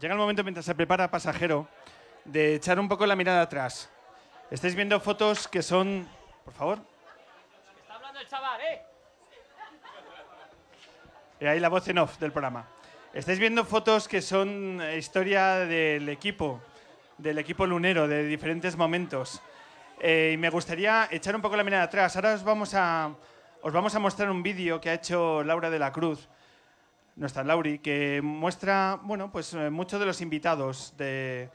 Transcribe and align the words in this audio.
llega 0.00 0.14
el 0.14 0.18
momento 0.18 0.44
mientras 0.44 0.66
se 0.66 0.74
prepara 0.74 1.10
pasajero 1.10 1.68
de 2.24 2.56
echar 2.56 2.78
un 2.78 2.88
poco 2.88 3.06
la 3.06 3.16
mirada 3.16 3.42
atrás. 3.42 3.90
Estáis 4.50 4.74
viendo 4.74 5.00
fotos 5.00 5.48
que 5.48 5.62
son, 5.62 6.08
por 6.44 6.54
favor. 6.54 6.78
Está 7.80 7.94
hablando 7.94 8.20
el 8.20 8.28
chaval, 8.28 8.60
¿eh? 8.60 8.82
Y 11.40 11.46
ahí 11.46 11.60
la 11.60 11.68
voz 11.68 11.86
en 11.88 11.98
off 11.98 12.18
del 12.18 12.32
programa. 12.32 12.66
Estáis 13.12 13.38
viendo 13.38 13.64
fotos 13.64 14.08
que 14.08 14.20
son 14.20 14.80
eh, 14.80 14.98
historia 14.98 15.56
del 15.66 16.08
equipo, 16.08 16.60
del 17.18 17.38
equipo 17.38 17.66
lunero, 17.66 18.06
de 18.08 18.24
diferentes 18.24 18.76
momentos. 18.76 19.42
Eh, 20.00 20.32
y 20.34 20.36
me 20.36 20.50
gustaría 20.50 21.08
echar 21.10 21.34
un 21.34 21.42
poco 21.42 21.56
la 21.56 21.64
mirada 21.64 21.84
atrás. 21.84 22.14
Ahora 22.16 22.34
os 22.34 22.44
vamos 22.44 22.74
a, 22.74 23.10
os 23.62 23.72
vamos 23.72 23.94
a 23.94 23.98
mostrar 23.98 24.30
un 24.30 24.42
vídeo 24.42 24.80
que 24.80 24.90
ha 24.90 24.94
hecho 24.94 25.42
Laura 25.42 25.70
de 25.70 25.78
la 25.78 25.92
Cruz, 25.92 26.28
nuestra 27.16 27.42
Lauri, 27.42 27.78
que 27.78 28.20
muestra 28.22 29.00
bueno, 29.02 29.32
pues, 29.32 29.54
eh, 29.54 29.70
muchos 29.70 29.98
de 29.98 30.06
los 30.06 30.20
invitados 30.20 30.94
de, 30.98 31.48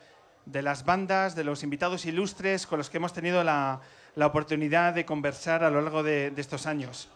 de 0.46 0.62
las 0.62 0.84
bandas, 0.86 1.36
de 1.36 1.44
los 1.44 1.64
invitados 1.64 2.06
ilustres 2.06 2.66
con 2.66 2.80
los 2.80 2.90
que 2.90 2.98
hemos 2.98 3.14
tenido 3.14 3.44
la, 3.44 3.80
la 4.16 4.26
oportunidad 4.26 4.94
de 4.94 5.06
conversar 5.06 5.64
a 5.64 5.70
lo 5.70 5.82
largo 5.82 6.02
de, 6.02 6.32
de 6.32 6.42
estos 6.42 6.66
años. 6.66 7.10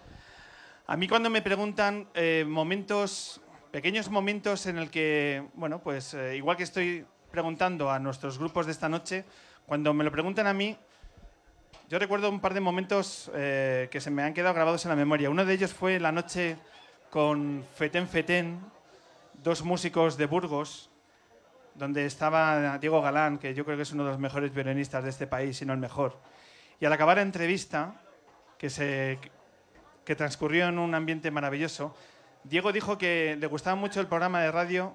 A 0.88 0.96
mí 0.96 1.08
cuando 1.08 1.32
me 1.32 1.42
preguntan 1.42 2.08
eh, 2.14 2.46
momentos, 2.48 3.42
pequeños 3.72 4.10
momentos 4.12 4.68
en 4.68 4.78
el 4.78 4.92
que, 4.92 5.48
bueno, 5.56 5.80
pues 5.80 6.14
eh, 6.14 6.38
igual 6.38 6.56
que 6.56 6.64
estoy 6.64 7.04
preguntando 7.32 7.90
a 7.90 7.98
nuestros 7.98 8.38
grupos 8.38 8.68
de 8.68 8.72
esta 8.72 8.88
noche, 8.88 9.26
cuando 9.66 9.92
me 9.96 10.04
lo 10.04 10.12
preguntan 10.12 10.46
a 10.46 10.54
mí, 10.54 10.78
yo 11.90 11.98
recuerdo 11.98 12.30
un 12.30 12.40
par 12.40 12.54
de 12.54 12.62
momentos 12.62 13.30
que 13.34 14.00
se 14.00 14.10
me 14.10 14.24
han 14.24 14.34
quedado 14.34 14.56
grabados 14.56 14.86
en 14.86 14.90
la 14.90 14.96
memoria. 14.96 15.30
Uno 15.30 15.46
de 15.46 15.54
ellos 15.54 15.72
fue 15.72 16.00
la 16.00 16.12
noche 16.12 16.58
con 17.16 17.64
Feten 17.74 18.10
Feten, 18.10 18.60
dos 19.42 19.64
músicos 19.64 20.18
de 20.18 20.26
Burgos, 20.26 20.90
donde 21.74 22.06
estaba 22.06 22.78
Diego 22.78 23.02
Galán, 23.02 23.38
que 23.38 23.54
yo 23.54 23.64
creo 23.64 23.78
que 23.78 23.84
es 23.84 23.94
uno 23.94 24.04
de 24.04 24.10
los 24.10 24.20
mejores 24.20 24.54
violinistas 24.54 25.02
de 25.02 25.12
este 25.12 25.26
país, 25.26 25.56
si 25.56 25.66
no 25.66 25.72
el 25.72 25.80
mejor. 25.80 26.20
Y 26.78 26.84
al 26.84 26.92
acabar 26.92 27.16
la 27.16 27.24
entrevista, 27.24 28.02
que, 28.58 28.70
se, 28.70 29.18
que 30.04 30.16
transcurrió 30.18 30.68
en 30.68 30.78
un 30.78 30.94
ambiente 30.94 31.32
maravilloso, 31.32 31.96
Diego 32.44 32.74
dijo 32.74 32.98
que 32.98 33.38
le 33.40 33.48
gustaba 33.48 33.78
mucho 33.78 34.02
el 34.02 34.08
programa 34.08 34.42
de 34.42 34.52
radio 34.52 34.94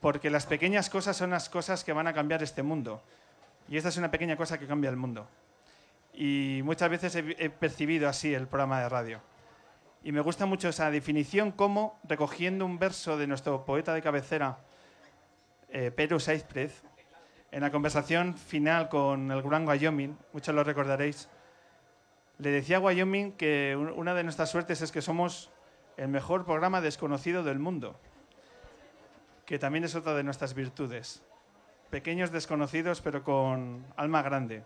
porque 0.00 0.30
las 0.30 0.44
pequeñas 0.44 0.90
cosas 0.90 1.16
son 1.16 1.30
las 1.30 1.48
cosas 1.48 1.84
que 1.84 1.92
van 1.92 2.08
a 2.08 2.14
cambiar 2.14 2.42
este 2.42 2.64
mundo. 2.64 3.00
Y 3.68 3.76
esta 3.76 3.90
es 3.90 3.96
una 3.96 4.10
pequeña 4.10 4.36
cosa 4.36 4.58
que 4.58 4.66
cambia 4.66 4.90
el 4.90 4.96
mundo. 4.96 5.28
Y 6.12 6.62
muchas 6.64 6.90
veces 6.90 7.14
he, 7.14 7.36
he 7.38 7.48
percibido 7.48 8.08
así 8.08 8.34
el 8.34 8.48
programa 8.48 8.80
de 8.80 8.88
radio. 8.88 9.27
Y 10.08 10.12
me 10.12 10.22
gusta 10.22 10.46
mucho 10.46 10.70
esa 10.70 10.90
definición 10.90 11.52
como, 11.52 12.00
recogiendo 12.02 12.64
un 12.64 12.78
verso 12.78 13.18
de 13.18 13.26
nuestro 13.26 13.66
poeta 13.66 13.92
de 13.92 14.00
cabecera, 14.00 14.56
eh, 15.68 15.90
Pedro 15.90 16.18
Saizprez, 16.18 16.82
en 17.50 17.60
la 17.60 17.70
conversación 17.70 18.34
final 18.34 18.88
con 18.88 19.30
el 19.30 19.42
gran 19.42 19.68
Wyoming, 19.68 20.16
muchos 20.32 20.54
lo 20.54 20.64
recordaréis, 20.64 21.28
le 22.38 22.48
decía 22.48 22.78
a 22.78 22.80
Wyoming 22.80 23.32
que 23.32 23.76
un- 23.78 23.90
una 23.90 24.14
de 24.14 24.24
nuestras 24.24 24.48
suertes 24.48 24.80
es 24.80 24.92
que 24.92 25.02
somos 25.02 25.50
el 25.98 26.08
mejor 26.08 26.46
programa 26.46 26.80
desconocido 26.80 27.42
del 27.42 27.58
mundo, 27.58 28.00
que 29.44 29.58
también 29.58 29.84
es 29.84 29.94
otra 29.94 30.14
de 30.14 30.22
nuestras 30.24 30.54
virtudes. 30.54 31.22
Pequeños 31.90 32.30
desconocidos, 32.32 33.02
pero 33.02 33.22
con 33.22 33.84
alma 33.94 34.22
grande. 34.22 34.64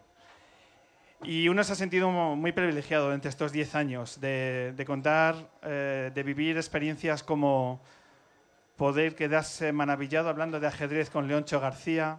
Y 1.25 1.49
uno 1.49 1.63
se 1.63 1.73
ha 1.73 1.77
sentido 1.77 2.11
muy 2.11 2.51
privilegiado 2.51 3.15
entre 3.15 3.29
estos 3.29 3.53
10 3.53 3.77
años 3.77 4.21
de, 4.21 4.73
de 4.77 4.85
contar, 4.85 5.51
eh, 5.63 6.11
de 6.13 6.23
vivir 6.25 6.57
experiencias 6.57 7.23
como 7.23 7.81
poder 8.77 9.15
quedarse 9.15 9.73
maravillado 9.73 10.29
hablando 10.29 10.59
de 10.59 10.67
ajedrez 10.67 11.11
con 11.11 11.29
Leoncho 11.29 11.61
García, 11.61 12.19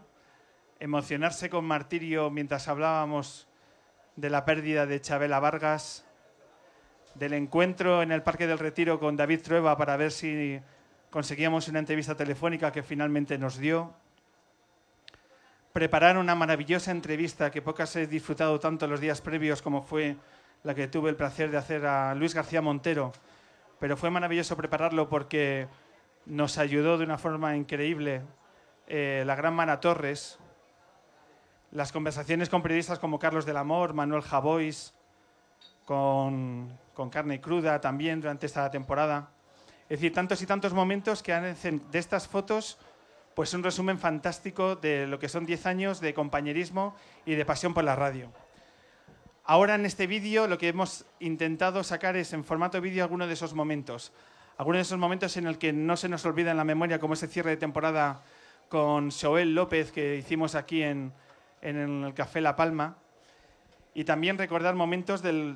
emocionarse 0.79 1.49
con 1.49 1.65
martirio 1.65 2.29
mientras 2.29 2.69
hablábamos 2.69 3.49
de 4.15 4.29
la 4.29 4.45
pérdida 4.45 4.85
de 4.85 5.01
Chabela 5.01 5.41
Vargas, 5.41 6.05
del 7.15 7.33
encuentro 7.33 8.03
en 8.03 8.13
el 8.13 8.23
Parque 8.23 8.47
del 8.47 8.59
Retiro 8.59 9.01
con 9.01 9.17
David 9.17 9.41
Trueba 9.41 9.75
para 9.77 9.97
ver 9.97 10.13
si 10.13 10.61
conseguíamos 11.09 11.67
una 11.67 11.79
entrevista 11.79 12.15
telefónica 12.15 12.71
que 12.71 12.83
finalmente 12.83 13.37
nos 13.37 13.57
dio, 13.57 13.93
preparar 15.73 16.19
una 16.19 16.35
maravillosa 16.35 16.91
entrevista 16.91 17.49
que 17.49 17.63
pocas 17.63 17.95
he 17.95 18.05
disfrutado 18.05 18.59
tanto 18.59 18.85
los 18.87 18.99
días 18.99 19.21
previos 19.21 19.63
como 19.63 19.81
fue 19.81 20.15
la 20.61 20.75
que 20.75 20.87
tuve 20.87 21.09
el 21.09 21.15
placer 21.15 21.49
de 21.49 21.57
hacer 21.57 21.83
a 21.87 22.13
Luis 22.13 22.35
García 22.35 22.61
Montero, 22.61 23.11
pero 23.79 23.97
fue 23.97 24.11
maravilloso 24.11 24.55
prepararlo 24.55 25.09
porque 25.09 25.67
nos 26.27 26.59
ayudó 26.59 26.99
de 26.99 27.05
una 27.05 27.17
forma 27.17 27.57
increíble 27.57 28.21
eh, 28.87 29.23
la 29.25 29.35
gran 29.35 29.55
Mana 29.55 29.79
Torres, 29.79 30.37
las 31.71 31.91
conversaciones 31.91 32.49
con 32.49 32.61
periodistas 32.61 32.99
como 32.99 33.17
Carlos 33.17 33.47
del 33.47 33.57
Amor, 33.57 33.95
Manuel 33.95 34.21
Javois, 34.21 34.93
con, 35.85 36.77
con 36.93 37.09
Carne 37.09 37.41
Cruda 37.41 37.81
también 37.81 38.21
durante 38.21 38.45
esta 38.45 38.69
temporada. 38.69 39.31
Es 39.89 39.99
decir, 39.99 40.13
tantos 40.13 40.39
y 40.43 40.45
tantos 40.45 40.71
momentos 40.71 41.23
que 41.23 41.33
hacen 41.33 41.81
de 41.91 41.97
estas 41.97 42.27
fotos 42.27 42.77
pues 43.35 43.53
un 43.53 43.63
resumen 43.63 43.97
fantástico 43.97 44.75
de 44.75 45.07
lo 45.07 45.19
que 45.19 45.29
son 45.29 45.45
10 45.45 45.65
años 45.65 45.99
de 45.99 46.13
compañerismo 46.13 46.95
y 47.25 47.35
de 47.35 47.45
pasión 47.45 47.73
por 47.73 47.83
la 47.83 47.95
radio. 47.95 48.31
Ahora 49.45 49.75
en 49.75 49.85
este 49.85 50.07
vídeo 50.07 50.47
lo 50.47 50.57
que 50.57 50.69
hemos 50.69 51.05
intentado 51.19 51.83
sacar 51.83 52.15
es 52.15 52.33
en 52.33 52.43
formato 52.43 52.79
vídeo 52.79 53.03
algunos 53.03 53.27
de 53.27 53.33
esos 53.33 53.53
momentos. 53.53 54.13
Algunos 54.57 54.77
de 54.79 54.83
esos 54.83 54.99
momentos 54.99 55.35
en 55.37 55.47
el 55.47 55.57
que 55.57 55.73
no 55.73 55.97
se 55.97 56.09
nos 56.09 56.25
olvida 56.25 56.51
en 56.51 56.57
la 56.57 56.63
memoria 56.63 56.99
como 56.99 57.15
ese 57.15 57.27
cierre 57.27 57.51
de 57.51 57.57
temporada 57.57 58.21
con 58.69 59.11
Joel 59.11 59.55
López 59.55 59.91
que 59.91 60.15
hicimos 60.15 60.55
aquí 60.55 60.83
en, 60.83 61.11
en 61.61 62.03
el 62.05 62.13
Café 62.13 62.39
La 62.39 62.55
Palma. 62.55 62.97
Y 63.95 64.05
también 64.05 64.37
recordar 64.37 64.75
momentos 64.75 65.21
de 65.21 65.55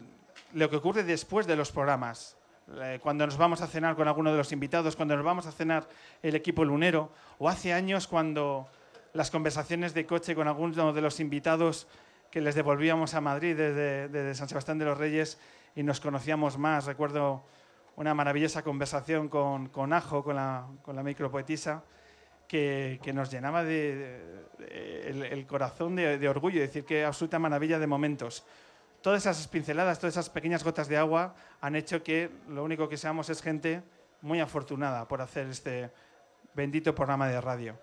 lo 0.54 0.70
que 0.70 0.76
ocurre 0.76 1.04
después 1.04 1.48
de 1.48 1.56
los 1.56 1.72
programas. 1.72 2.37
Eh, 2.76 3.00
cuando 3.02 3.26
nos 3.26 3.38
vamos 3.38 3.62
a 3.62 3.68
cenar 3.68 3.96
con 3.96 4.08
alguno 4.08 4.32
de 4.32 4.38
los 4.38 4.52
invitados, 4.52 4.96
cuando 4.96 5.16
nos 5.16 5.24
vamos 5.24 5.46
a 5.46 5.52
cenar 5.52 5.88
el 6.22 6.36
equipo 6.36 6.66
lunero, 6.66 7.12
o 7.40 7.48
hace 7.48 7.72
años 7.72 8.08
cuando 8.08 8.68
las 9.14 9.32
conversaciones 9.32 9.94
de 9.94 10.06
coche 10.06 10.36
con 10.36 10.48
alguno 10.48 10.92
de 10.92 11.02
los 11.02 11.20
invitados 11.22 11.88
que 12.30 12.42
les 12.42 12.56
devolvíamos 12.56 13.14
a 13.14 13.22
Madrid 13.22 13.56
desde, 13.56 14.36
San 14.36 14.50
Sebastián 14.50 14.78
de 14.78 14.86
los 14.86 14.98
Reyes 14.98 15.40
y 15.76 15.84
nos 15.84 16.02
conocíamos 16.02 16.58
más. 16.58 16.86
Recuerdo 16.86 17.44
una 17.96 18.14
maravillosa 18.14 18.64
conversación 18.64 19.30
con, 19.30 19.94
Ajo, 19.94 20.24
con 20.24 20.36
la, 20.36 20.68
con 20.84 20.96
la 20.96 21.04
micropoetisa, 21.04 21.84
que, 22.50 23.00
nos 23.14 23.32
llenaba 23.32 23.64
de, 23.64 24.20
el, 25.06 25.48
corazón 25.48 25.96
de 25.96 26.30
orgullo, 26.30 26.60
decir 26.60 26.84
que 26.84 27.06
absoluta 27.06 27.40
maravilla 27.40 27.80
de 27.80 27.88
momentos. 27.88 28.44
Todas 29.02 29.26
esas 29.26 29.48
pinceladas, 29.48 30.00
todas 30.00 30.16
esas 30.16 30.30
pequeñas 30.30 30.64
gotas 30.64 30.88
de 30.88 30.98
agua 30.98 31.36
han 31.62 31.76
hecho 31.76 32.04
que 32.04 32.32
lo 32.48 32.64
único 32.64 32.90
que 32.90 32.98
seamos 32.98 33.30
es 33.30 33.42
gente 33.42 33.84
muy 34.22 34.40
afortunada 34.40 35.08
por 35.08 35.22
hacer 35.22 35.48
este 35.48 35.92
bendito 36.54 36.96
programa 36.96 37.28
de 37.28 37.40
radio. 37.40 37.80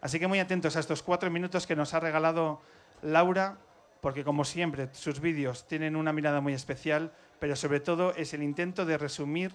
Así 0.00 0.18
que 0.18 0.26
muy 0.26 0.40
atentos 0.40 0.76
a 0.76 0.80
estos 0.80 1.02
cuatro 1.02 1.30
minutos 1.30 1.66
que 1.66 1.76
nos 1.76 1.94
ha 1.94 2.00
regalado 2.00 2.60
Laura, 3.02 3.58
porque 4.00 4.24
como 4.24 4.44
siempre 4.44 4.88
sus 4.92 5.20
vídeos 5.20 5.66
tienen 5.66 5.96
una 5.96 6.12
mirada 6.12 6.40
muy 6.40 6.52
especial, 6.52 7.12
pero 7.38 7.56
sobre 7.56 7.80
todo 7.80 8.14
es 8.14 8.34
el 8.34 8.42
intento 8.42 8.84
de 8.84 8.98
resumir 8.98 9.54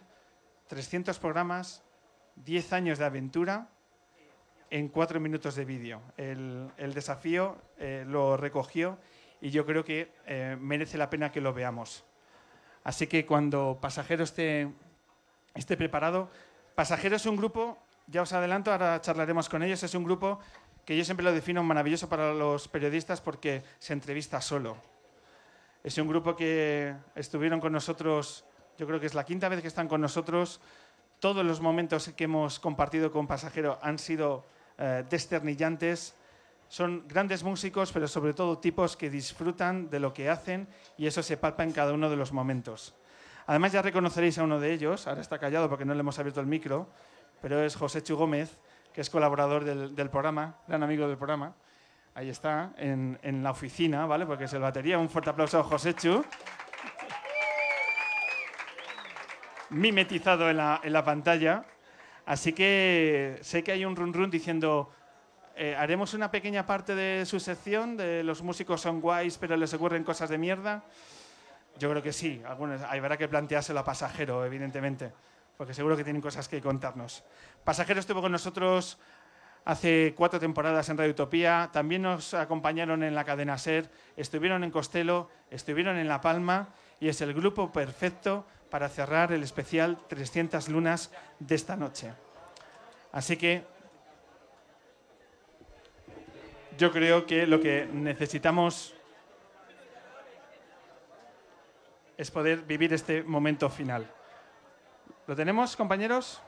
300 0.67 1.19
programas, 1.19 1.83
10 2.37 2.73
años 2.73 2.97
de 2.97 3.05
aventura 3.05 3.69
en 4.69 4.87
cuatro 4.87 5.19
minutos 5.19 5.55
de 5.55 5.65
vídeo. 5.65 6.01
El, 6.15 6.71
desafío 6.93 7.57
eh, 7.77 8.05
lo 8.07 8.37
recogió 8.37 8.97
y 9.41 9.49
yo 9.49 9.65
creo 9.65 9.83
que 9.83 10.13
eh, 10.25 10.55
merece 10.59 10.97
la 10.97 11.09
pena 11.09 11.31
que 11.31 11.41
lo 11.41 11.53
veamos. 11.53 12.03
Así 12.83 13.07
que 13.07 13.25
cuando 13.25 13.79
Pasajero 13.81 14.23
esté, 14.23 14.69
esté 15.55 15.75
preparado, 15.75 16.29
Pasajero 16.75 17.15
es 17.15 17.25
un 17.25 17.35
grupo, 17.35 17.77
ya 18.07 18.21
os 18.21 18.33
adelanto, 18.33 18.71
ahora 18.71 19.01
charlaremos 19.01 19.49
con 19.49 19.63
ellos, 19.63 19.83
es 19.83 19.93
un 19.93 20.03
grupo 20.03 20.39
que 20.85 20.97
yo 20.97 21.03
siempre 21.03 21.23
lo 21.23 21.31
defino 21.31 21.63
maravilloso 21.63 22.09
para 22.09 22.33
los 22.33 22.67
periodistas 22.67 23.21
porque 23.21 23.63
se 23.79 23.93
entrevista 23.93 24.41
solo. 24.41 24.77
Es 25.83 25.97
un 25.97 26.07
grupo 26.07 26.35
que 26.35 26.95
estuvieron 27.15 27.59
con 27.59 27.73
nosotros, 27.73 28.45
yo 28.77 28.87
creo 28.87 28.99
que 28.99 29.07
es 29.07 29.13
la 29.13 29.25
quinta 29.25 29.49
vez 29.49 29.61
que 29.61 29.67
están 29.67 29.87
con 29.87 30.01
nosotros. 30.01 30.61
Todos 31.19 31.45
los 31.45 31.61
momentos 31.61 32.09
que 32.15 32.23
hemos 32.23 32.59
compartido 32.59 33.11
con 33.11 33.27
Pasajero 33.27 33.79
han 33.81 33.99
sido 33.99 34.45
eh, 34.77 35.03
desternillantes. 35.09 36.15
Son 36.71 37.03
grandes 37.05 37.43
músicos, 37.43 37.91
pero 37.91 38.07
sobre 38.07 38.33
todo 38.33 38.57
tipos 38.57 38.95
que 38.95 39.09
disfrutan 39.09 39.89
de 39.89 39.99
lo 39.99 40.13
que 40.13 40.29
hacen 40.29 40.69
y 40.97 41.05
eso 41.05 41.21
se 41.21 41.35
palpa 41.35 41.65
en 41.65 41.73
cada 41.73 41.91
uno 41.91 42.09
de 42.09 42.15
los 42.15 42.31
momentos. 42.31 42.95
Además 43.45 43.73
ya 43.73 43.81
reconoceréis 43.81 44.37
a 44.37 44.43
uno 44.43 44.57
de 44.57 44.71
ellos, 44.71 45.05
ahora 45.05 45.19
está 45.19 45.37
callado 45.37 45.67
porque 45.67 45.83
no 45.83 45.93
le 45.93 45.99
hemos 45.99 46.17
abierto 46.17 46.39
el 46.39 46.47
micro, 46.47 46.87
pero 47.41 47.61
es 47.61 47.75
José 47.75 48.01
Chu 48.01 48.15
Gómez, 48.15 48.57
que 48.93 49.01
es 49.01 49.09
colaborador 49.09 49.65
del, 49.65 49.93
del 49.93 50.09
programa, 50.09 50.59
gran 50.65 50.81
amigo 50.81 51.09
del 51.09 51.17
programa. 51.17 51.53
Ahí 52.15 52.29
está, 52.29 52.71
en, 52.77 53.19
en 53.21 53.43
la 53.43 53.51
oficina, 53.51 54.05
¿vale? 54.05 54.25
Porque 54.25 54.45
es 54.45 54.53
el 54.53 54.61
batería. 54.61 54.97
Un 54.97 55.09
fuerte 55.09 55.29
aplauso 55.29 55.59
a 55.59 55.63
José 55.63 55.93
Chu. 55.93 56.23
Mimetizado 59.71 60.49
en 60.49 60.55
la, 60.55 60.79
en 60.81 60.93
la 60.93 61.03
pantalla. 61.03 61.65
Así 62.25 62.53
que 62.53 63.39
sé 63.41 63.61
que 63.61 63.73
hay 63.73 63.83
un 63.83 63.93
run 63.93 64.13
run 64.13 64.31
diciendo, 64.31 64.89
eh, 65.63 65.75
haremos 65.75 66.15
una 66.15 66.31
pequeña 66.31 66.65
parte 66.65 66.95
de 66.95 67.23
su 67.23 67.39
sección, 67.39 67.95
de 67.95 68.23
los 68.23 68.41
músicos 68.41 68.81
son 68.81 68.99
guays, 68.99 69.37
pero 69.37 69.55
les 69.55 69.71
ocurren 69.75 70.03
cosas 70.03 70.27
de 70.27 70.39
mierda. 70.39 70.83
Yo 71.77 71.87
creo 71.91 72.01
que 72.01 72.11
sí, 72.11 72.41
algunos, 72.47 72.81
habrá 72.81 73.15
que 73.15 73.27
planteárselo 73.27 73.79
a 73.79 73.83
Pasajero, 73.83 74.43
evidentemente, 74.43 75.13
porque 75.55 75.75
seguro 75.75 75.95
que 75.95 76.03
tienen 76.03 76.19
cosas 76.19 76.47
que 76.47 76.59
contarnos. 76.63 77.23
Pasajero 77.63 77.99
estuvo 77.99 78.23
con 78.23 78.31
nosotros 78.31 78.97
hace 79.63 80.15
cuatro 80.17 80.39
temporadas 80.39 80.89
en 80.89 80.97
Radio 80.97 81.11
Utopía, 81.11 81.69
también 81.71 82.01
nos 82.01 82.33
acompañaron 82.33 83.03
en 83.03 83.13
la 83.13 83.23
cadena 83.23 83.59
SER, 83.59 83.87
estuvieron 84.17 84.63
en 84.63 84.71
Costello, 84.71 85.29
estuvieron 85.51 85.95
en 85.97 86.07
La 86.07 86.21
Palma 86.21 86.69
y 86.99 87.07
es 87.07 87.21
el 87.21 87.35
grupo 87.35 87.71
perfecto 87.71 88.47
para 88.71 88.89
cerrar 88.89 89.31
el 89.31 89.43
especial 89.43 89.99
300 90.07 90.69
lunas 90.69 91.11
de 91.37 91.53
esta 91.53 91.75
noche. 91.75 92.13
Así 93.11 93.37
que 93.37 93.63
yo 96.81 96.91
creo 96.91 97.27
que 97.27 97.45
lo 97.45 97.61
que 97.61 97.87
necesitamos 97.93 98.95
es 102.17 102.31
poder 102.31 102.63
vivir 102.63 102.91
este 102.91 103.21
momento 103.21 103.69
final. 103.69 104.11
¿Lo 105.27 105.35
tenemos, 105.35 105.75
compañeros? 105.75 106.41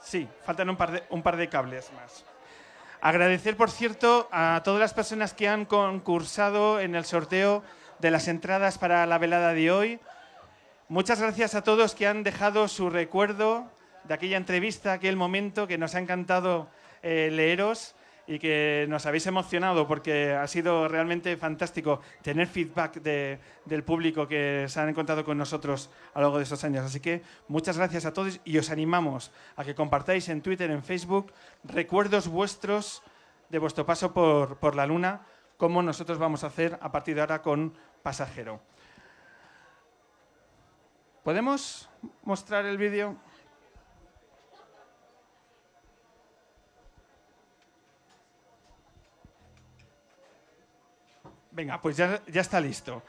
Sí, 0.00 0.28
faltan 0.44 0.70
un 0.70 0.76
par 0.76 0.90
de, 0.90 1.04
un 1.10 1.22
par 1.22 1.36
de 1.36 1.48
cables 1.48 1.92
más. 1.92 2.24
Agradecer, 3.00 3.56
por 3.56 3.70
cierto, 3.70 4.28
a 4.32 4.62
todas 4.64 4.80
las 4.80 4.92
personas 4.92 5.32
que 5.32 5.46
han 5.46 5.64
concursado 5.64 6.80
en 6.80 6.96
el 6.96 7.04
sorteo 7.04 7.62
de 8.00 8.10
las 8.10 8.26
entradas 8.26 8.76
para 8.76 9.06
la 9.06 9.18
velada 9.18 9.54
de 9.54 9.70
hoy. 9.70 10.00
Muchas 10.88 11.20
gracias 11.20 11.54
a 11.54 11.62
todos 11.62 11.94
que 11.94 12.08
han 12.08 12.24
dejado 12.24 12.66
su 12.66 12.90
recuerdo 12.90 13.70
de 14.02 14.14
aquella 14.14 14.36
entrevista, 14.36 14.94
aquel 14.94 15.14
momento 15.14 15.68
que 15.68 15.78
nos 15.78 15.94
ha 15.94 16.00
encantado 16.00 16.68
eh, 17.02 17.30
leeros 17.32 17.94
y 18.26 18.38
que 18.38 18.86
nos 18.88 19.04
habéis 19.06 19.26
emocionado 19.26 19.86
porque 19.86 20.32
ha 20.32 20.46
sido 20.46 20.88
realmente 20.88 21.36
fantástico 21.36 22.00
tener 22.22 22.46
feedback 22.46 23.00
del 23.02 23.84
público 23.84 24.28
que 24.28 24.66
se 24.68 24.80
han 24.80 24.88
encontrado 24.88 25.24
con 25.24 25.36
nosotros 25.36 25.90
a 26.14 26.20
lo 26.20 26.26
largo 26.26 26.38
de 26.38 26.44
estos 26.44 26.62
años. 26.64 26.84
Así 26.84 27.00
que 27.00 27.22
muchas 27.48 27.76
gracias 27.76 28.06
a 28.06 28.12
todos 28.12 28.40
y 28.44 28.58
os 28.58 28.70
animamos 28.70 29.32
a 29.56 29.64
que 29.64 29.74
compartáis 29.74 30.28
en 30.28 30.40
Twitter, 30.40 30.70
en 30.70 30.82
Facebook, 30.82 31.32
recuerdos 31.64 32.28
vuestros 32.28 33.02
de 33.48 33.58
vuestro 33.58 33.84
paso 33.84 34.14
por, 34.14 34.56
por 34.58 34.76
la 34.76 34.86
Luna, 34.86 35.26
como 35.56 35.82
nosotros 35.82 36.18
vamos 36.18 36.44
a 36.44 36.46
hacer 36.46 36.78
a 36.80 36.90
partir 36.90 37.16
de 37.16 37.20
ahora 37.20 37.42
con 37.42 37.74
Pasajero. 38.02 38.60
¿Podemos 41.22 41.88
mostrar 42.24 42.66
el 42.66 42.78
vídeo? 42.78 43.16
Venga, 51.54 51.82
pues 51.82 51.98
ya, 51.98 52.22
ya 52.28 52.40
está 52.40 52.60
listo. 52.60 53.02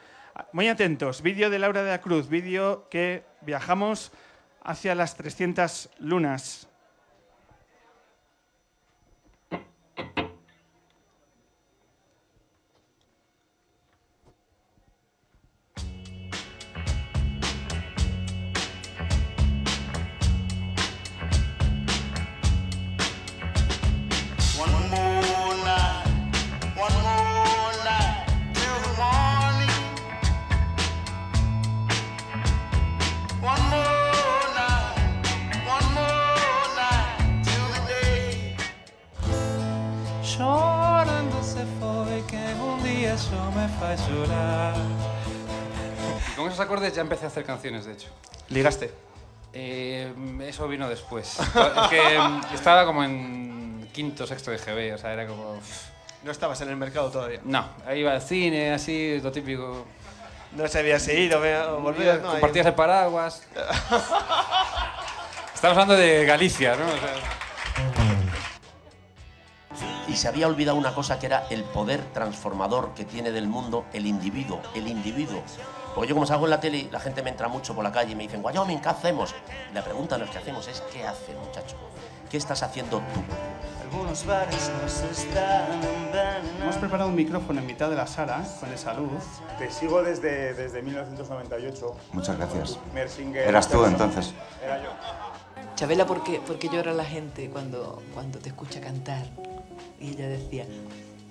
Muy 0.52 0.68
atentos, 0.68 1.22
vídeo 1.22 1.48
de 1.48 1.58
Laura 1.58 1.82
de 1.82 1.90
la 1.90 2.02
Cruz, 2.02 2.28
vídeo 2.28 2.88
que 2.90 3.24
viajamos 3.40 4.12
hacia 4.62 4.94
las 4.94 5.16
300 5.16 5.88
lunas. 5.98 6.68
Con 46.34 46.46
esos 46.46 46.60
acordes 46.60 46.94
ya 46.94 47.02
empecé 47.02 47.26
a 47.26 47.28
hacer 47.28 47.44
canciones, 47.44 47.84
de 47.84 47.92
hecho. 47.92 48.08
¿Ligaste? 48.48 48.90
Eh, 49.52 50.10
eso 50.46 50.66
vino 50.66 50.88
después. 50.88 51.38
es 51.38 51.88
que 51.90 52.18
mm, 52.18 52.40
estaba 52.54 52.86
como 52.86 53.04
en 53.04 53.86
quinto, 53.92 54.26
sexto 54.26 54.50
de 54.50 54.56
GB, 54.56 54.94
o 54.94 54.98
sea, 54.98 55.12
era 55.12 55.26
como... 55.26 55.58
No 56.22 56.30
estabas 56.30 56.58
en 56.62 56.70
el 56.70 56.76
mercado 56.76 57.10
todavía. 57.10 57.40
No, 57.44 57.68
ahí 57.86 58.00
iba 58.00 58.12
al 58.12 58.22
cine, 58.22 58.72
así, 58.72 59.20
lo 59.22 59.30
típico. 59.30 59.84
No 60.52 60.66
sabías 60.68 61.06
ir 61.08 61.34
o, 61.34 61.76
o 61.76 61.80
volvías, 61.80 62.22
¿no? 62.22 62.30
Compartías 62.30 62.64
el 62.64 62.72
paraguas. 62.72 63.46
Estamos 65.54 65.76
hablando 65.76 65.96
de 65.96 66.24
Galicia, 66.24 66.76
¿no? 66.76 66.86
O 66.86 66.98
sea, 66.98 67.43
y 70.14 70.16
se 70.16 70.28
había 70.28 70.46
olvidado 70.46 70.78
una 70.78 70.94
cosa 70.94 71.18
que 71.18 71.26
era 71.26 71.44
el 71.50 71.64
poder 71.64 72.00
transformador 72.12 72.94
que 72.94 73.04
tiene 73.04 73.32
del 73.32 73.48
mundo 73.48 73.84
el 73.92 74.06
individuo, 74.06 74.60
el 74.72 74.86
individuo. 74.86 75.42
Porque 75.92 76.08
yo 76.08 76.14
como 76.14 76.24
salgo 76.24 76.44
en 76.44 76.50
la 76.50 76.60
tele, 76.60 76.88
la 76.92 77.00
gente 77.00 77.20
me 77.20 77.30
entra 77.30 77.48
mucho 77.48 77.74
por 77.74 77.82
la 77.82 77.90
calle 77.90 78.12
y 78.12 78.14
me 78.14 78.22
dicen, 78.22 78.40
Wyoming, 78.40 78.80
¿qué 78.80 78.90
hacemos? 78.90 79.34
Y 79.72 79.74
la 79.74 79.82
pregunta 79.82 80.16
no 80.16 80.24
es 80.24 80.30
qué 80.30 80.38
hacemos, 80.38 80.68
es 80.68 80.82
¿qué 80.92 81.04
hace, 81.04 81.34
muchacho? 81.34 81.74
¿Qué 82.30 82.36
estás 82.36 82.62
haciendo 82.62 82.98
tú? 82.98 83.20
Algunos 83.82 84.24
bares 84.24 84.70
nos 84.80 85.00
están 85.02 85.80
Hemos 86.62 86.76
preparado 86.76 87.10
un 87.10 87.16
micrófono 87.16 87.58
en 87.58 87.66
mitad 87.66 87.90
de 87.90 87.96
la 87.96 88.06
sala 88.06 88.44
con 88.60 88.72
esa 88.72 88.94
luz. 88.94 89.24
Te 89.58 89.68
sigo 89.68 90.00
desde, 90.00 90.54
desde 90.54 90.80
1998. 90.80 91.96
Muchas 92.12 92.36
gracias. 92.36 92.78
Mersinger. 92.92 93.48
¿Eras 93.48 93.68
tú 93.68 93.84
entonces? 93.84 94.32
Era 94.64 94.80
yo. 94.80 94.90
Chabela, 95.74 96.06
¿por 96.06 96.22
qué, 96.22 96.38
por 96.38 96.56
qué 96.60 96.68
llora 96.68 96.92
la 96.92 97.04
gente 97.04 97.50
cuando, 97.50 98.00
cuando 98.14 98.38
te 98.38 98.50
escucha 98.50 98.80
cantar? 98.80 99.24
Y 100.04 100.10
ella 100.10 100.28
decía, 100.28 100.66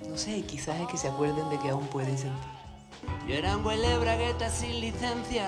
no 0.10 0.18
sé, 0.18 0.42
quizás 0.42 0.80
es 0.82 0.88
que 0.88 0.98
se 0.98 1.08
acuerden 1.08 1.48
de 1.50 1.60
que 1.60 1.70
aún 1.70 1.86
pueden 1.88 2.18
sentir. 2.18 2.50
Yo 3.28 3.36
era 3.36 3.56
un 3.56 3.64
huele 3.66 3.98
bragueta 4.00 4.50
sin 4.50 4.82
licencia, 4.82 5.48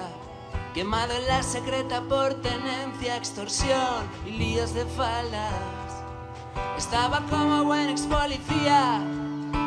quemado 0.76 1.14
en 1.14 1.26
la 1.28 1.42
secreta 1.42 2.02
por 2.02 2.36
tenencia, 2.36 3.18
extorsión 3.18 4.04
y 4.28 4.32
líos 4.32 4.76
de 4.76 4.86
faldas. 4.86 5.54
Estaba 6.78 7.22
como 7.30 7.64
buen 7.64 7.90
ex 7.90 8.02
policía, 8.02 9.02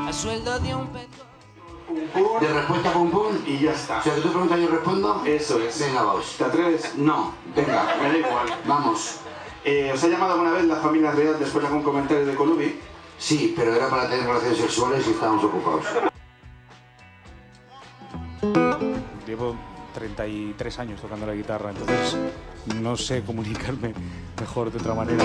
a 0.06 0.12
sueldo 0.12 0.60
de 0.60 0.74
un 0.76 0.86
peco. 0.88 1.24
De 2.40 2.52
respuesta 2.52 2.92
pum 2.92 3.10
pum 3.10 3.32
Y 3.46 3.60
ya 3.60 3.72
está. 3.72 3.98
O 3.98 4.02
sea, 4.02 4.14
que 4.14 4.20
tú 4.20 4.28
preguntas 4.28 4.60
yo 4.60 4.68
respondo. 4.68 5.22
Eso 5.24 5.58
es. 5.58 5.80
Venga, 5.80 6.02
vamos. 6.02 6.34
¿Te 6.36 6.44
atreves? 6.44 6.94
No, 6.96 7.32
venga, 7.56 7.96
Me 8.02 8.08
da 8.08 8.18
igual. 8.18 8.46
vamos. 8.66 9.16
Eh, 9.64 9.90
¿Os 9.92 10.04
ha 10.04 10.08
llamado 10.08 10.34
alguna 10.34 10.52
vez 10.52 10.64
la 10.66 10.76
familia 10.76 11.10
real 11.12 11.36
después 11.40 11.62
de 11.62 11.68
algún 11.68 11.82
comentario 11.82 12.24
de 12.26 12.34
Colubi? 12.34 12.78
Sí, 13.18 13.52
pero 13.56 13.74
era 13.74 13.88
para 13.88 14.08
tener 14.08 14.26
relaciones 14.26 14.58
sexuales 14.58 15.06
y 15.06 15.10
estábamos 15.10 15.44
ocupados. 15.44 15.84
Llevo 19.26 19.56
33 19.94 20.78
años 20.78 21.00
tocando 21.00 21.26
la 21.26 21.34
guitarra, 21.34 21.70
entonces 21.70 22.16
no 22.80 22.96
sé 22.96 23.22
comunicarme 23.22 23.92
mejor 24.40 24.70
de 24.70 24.78
otra 24.78 24.94
manera. 24.94 25.24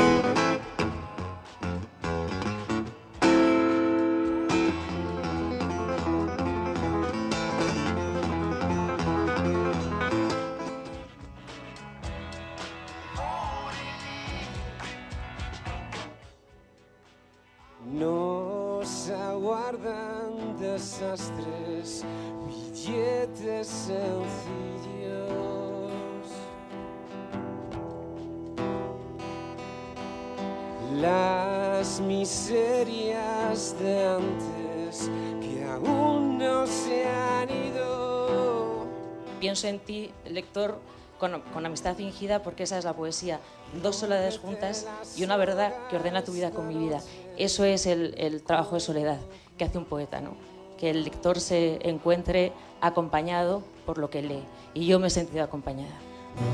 con, 41.23 41.41
con, 41.53 41.65
amistad 41.65 41.95
fingida, 41.95 42.43
porque 42.43 42.63
esa 42.63 42.77
es 42.77 42.83
la 42.83 42.93
poesía. 42.93 43.39
Dos 43.81 43.95
soledades 43.95 44.39
juntas 44.39 44.85
y 45.15 45.23
una 45.23 45.37
verdad 45.37 45.73
que 45.89 45.95
ordena 45.95 46.25
tu 46.25 46.33
vida 46.33 46.51
con 46.51 46.67
mi 46.67 46.75
vida. 46.75 46.99
Eso 47.37 47.63
es 47.63 47.85
el, 47.85 48.13
el 48.17 48.43
trabajo 48.43 48.75
de 48.75 48.81
soledad 48.81 49.19
que 49.57 49.63
hace 49.63 49.77
un 49.77 49.85
poeta, 49.85 50.19
¿no? 50.19 50.35
que 50.77 50.89
el 50.89 51.05
lector 51.05 51.39
se 51.39 51.79
encuentre 51.87 52.51
acompañado 52.81 53.63
por 53.85 53.99
lo 53.99 54.09
que 54.09 54.21
lee. 54.21 54.43
Y 54.73 54.85
yo 54.85 54.99
me 54.99 55.07
he 55.07 55.09
sentido 55.09 55.41
acompañada. 55.41 55.93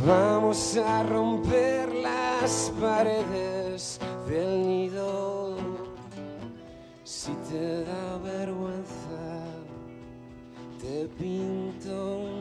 Vamos 0.06 0.78
a 0.78 1.02
romper 1.02 1.92
las 1.96 2.72
paredes 2.80 4.00
del 4.28 4.68
nido. 4.68 5.56
Si 7.04 7.32
te 7.50 7.86
da 7.86 8.18
vergüenza, 8.24 9.42
te 10.80 11.08
pinto 11.18 12.39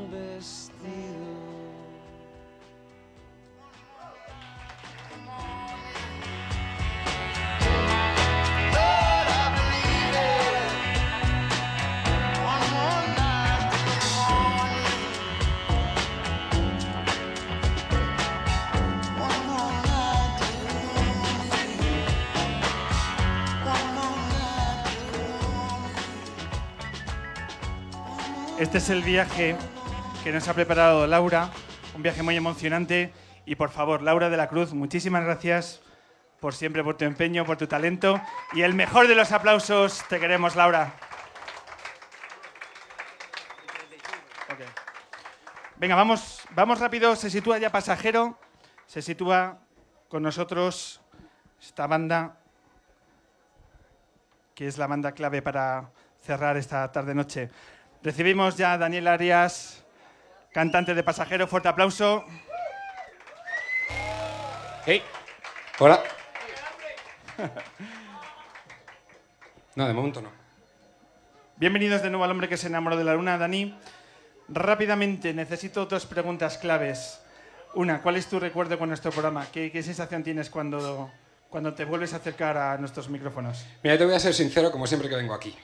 Este 28.68 28.76
es 28.76 28.90
el 28.90 29.02
viaje 29.02 29.56
que 30.22 30.30
nos 30.30 30.46
ha 30.46 30.52
preparado 30.52 31.06
Laura, 31.06 31.50
un 31.96 32.02
viaje 32.02 32.22
muy 32.22 32.36
emocionante. 32.36 33.14
Y 33.46 33.54
por 33.54 33.70
favor, 33.70 34.02
Laura 34.02 34.28
de 34.28 34.36
la 34.36 34.46
Cruz, 34.46 34.74
muchísimas 34.74 35.24
gracias 35.24 35.80
por 36.38 36.54
siempre, 36.54 36.84
por 36.84 36.94
tu 36.94 37.06
empeño, 37.06 37.46
por 37.46 37.56
tu 37.56 37.66
talento. 37.66 38.20
Y 38.52 38.60
el 38.60 38.74
mejor 38.74 39.08
de 39.08 39.14
los 39.14 39.32
aplausos, 39.32 40.04
te 40.10 40.20
queremos, 40.20 40.54
Laura. 40.54 40.92
Ok. 44.52 44.60
Venga, 45.76 45.94
vamos, 45.94 46.42
vamos 46.50 46.78
rápido. 46.78 47.16
Se 47.16 47.30
sitúa 47.30 47.56
ya 47.56 47.72
pasajero. 47.72 48.38
Se 48.86 49.00
sitúa 49.00 49.60
con 50.10 50.22
nosotros 50.22 51.00
esta 51.58 51.86
banda, 51.86 52.36
que 54.54 54.66
es 54.66 54.76
la 54.76 54.86
banda 54.86 55.12
clave 55.12 55.40
para 55.40 55.90
cerrar 56.20 56.58
esta 56.58 56.92
tarde-noche. 56.92 57.48
Recibimos 58.02 58.56
ya 58.56 58.74
a 58.74 58.78
Daniel 58.78 59.08
Arias, 59.08 59.82
cantante 60.52 60.94
de 60.94 61.02
Pasajero. 61.02 61.48
Fuerte 61.48 61.68
aplauso. 61.68 62.24
Hey. 64.86 65.02
Hola. 65.80 66.00
No, 69.74 69.86
de 69.86 69.92
momento 69.92 70.22
no. 70.22 70.30
Bienvenidos 71.56 72.02
de 72.02 72.10
nuevo 72.10 72.24
al 72.24 72.30
hombre 72.30 72.48
que 72.48 72.56
se 72.56 72.68
enamoró 72.68 72.96
de 72.96 73.04
la 73.04 73.14
luna, 73.14 73.36
Dani. 73.36 73.76
Rápidamente, 74.48 75.34
necesito 75.34 75.86
dos 75.86 76.06
preguntas 76.06 76.56
claves. 76.56 77.20
Una, 77.74 78.00
¿cuál 78.00 78.16
es 78.16 78.28
tu 78.28 78.38
recuerdo 78.38 78.78
con 78.78 78.88
nuestro 78.88 79.10
programa? 79.10 79.46
¿Qué, 79.52 79.72
qué 79.72 79.82
sensación 79.82 80.22
tienes 80.22 80.50
cuando, 80.50 81.10
cuando 81.50 81.74
te 81.74 81.84
vuelves 81.84 82.12
a 82.12 82.16
acercar 82.16 82.56
a 82.56 82.78
nuestros 82.78 83.08
micrófonos? 83.08 83.66
Mira, 83.82 83.98
te 83.98 84.04
voy 84.04 84.14
a 84.14 84.20
ser 84.20 84.34
sincero 84.34 84.70
como 84.70 84.86
siempre 84.86 85.08
que 85.08 85.16
vengo 85.16 85.34
aquí. 85.34 85.54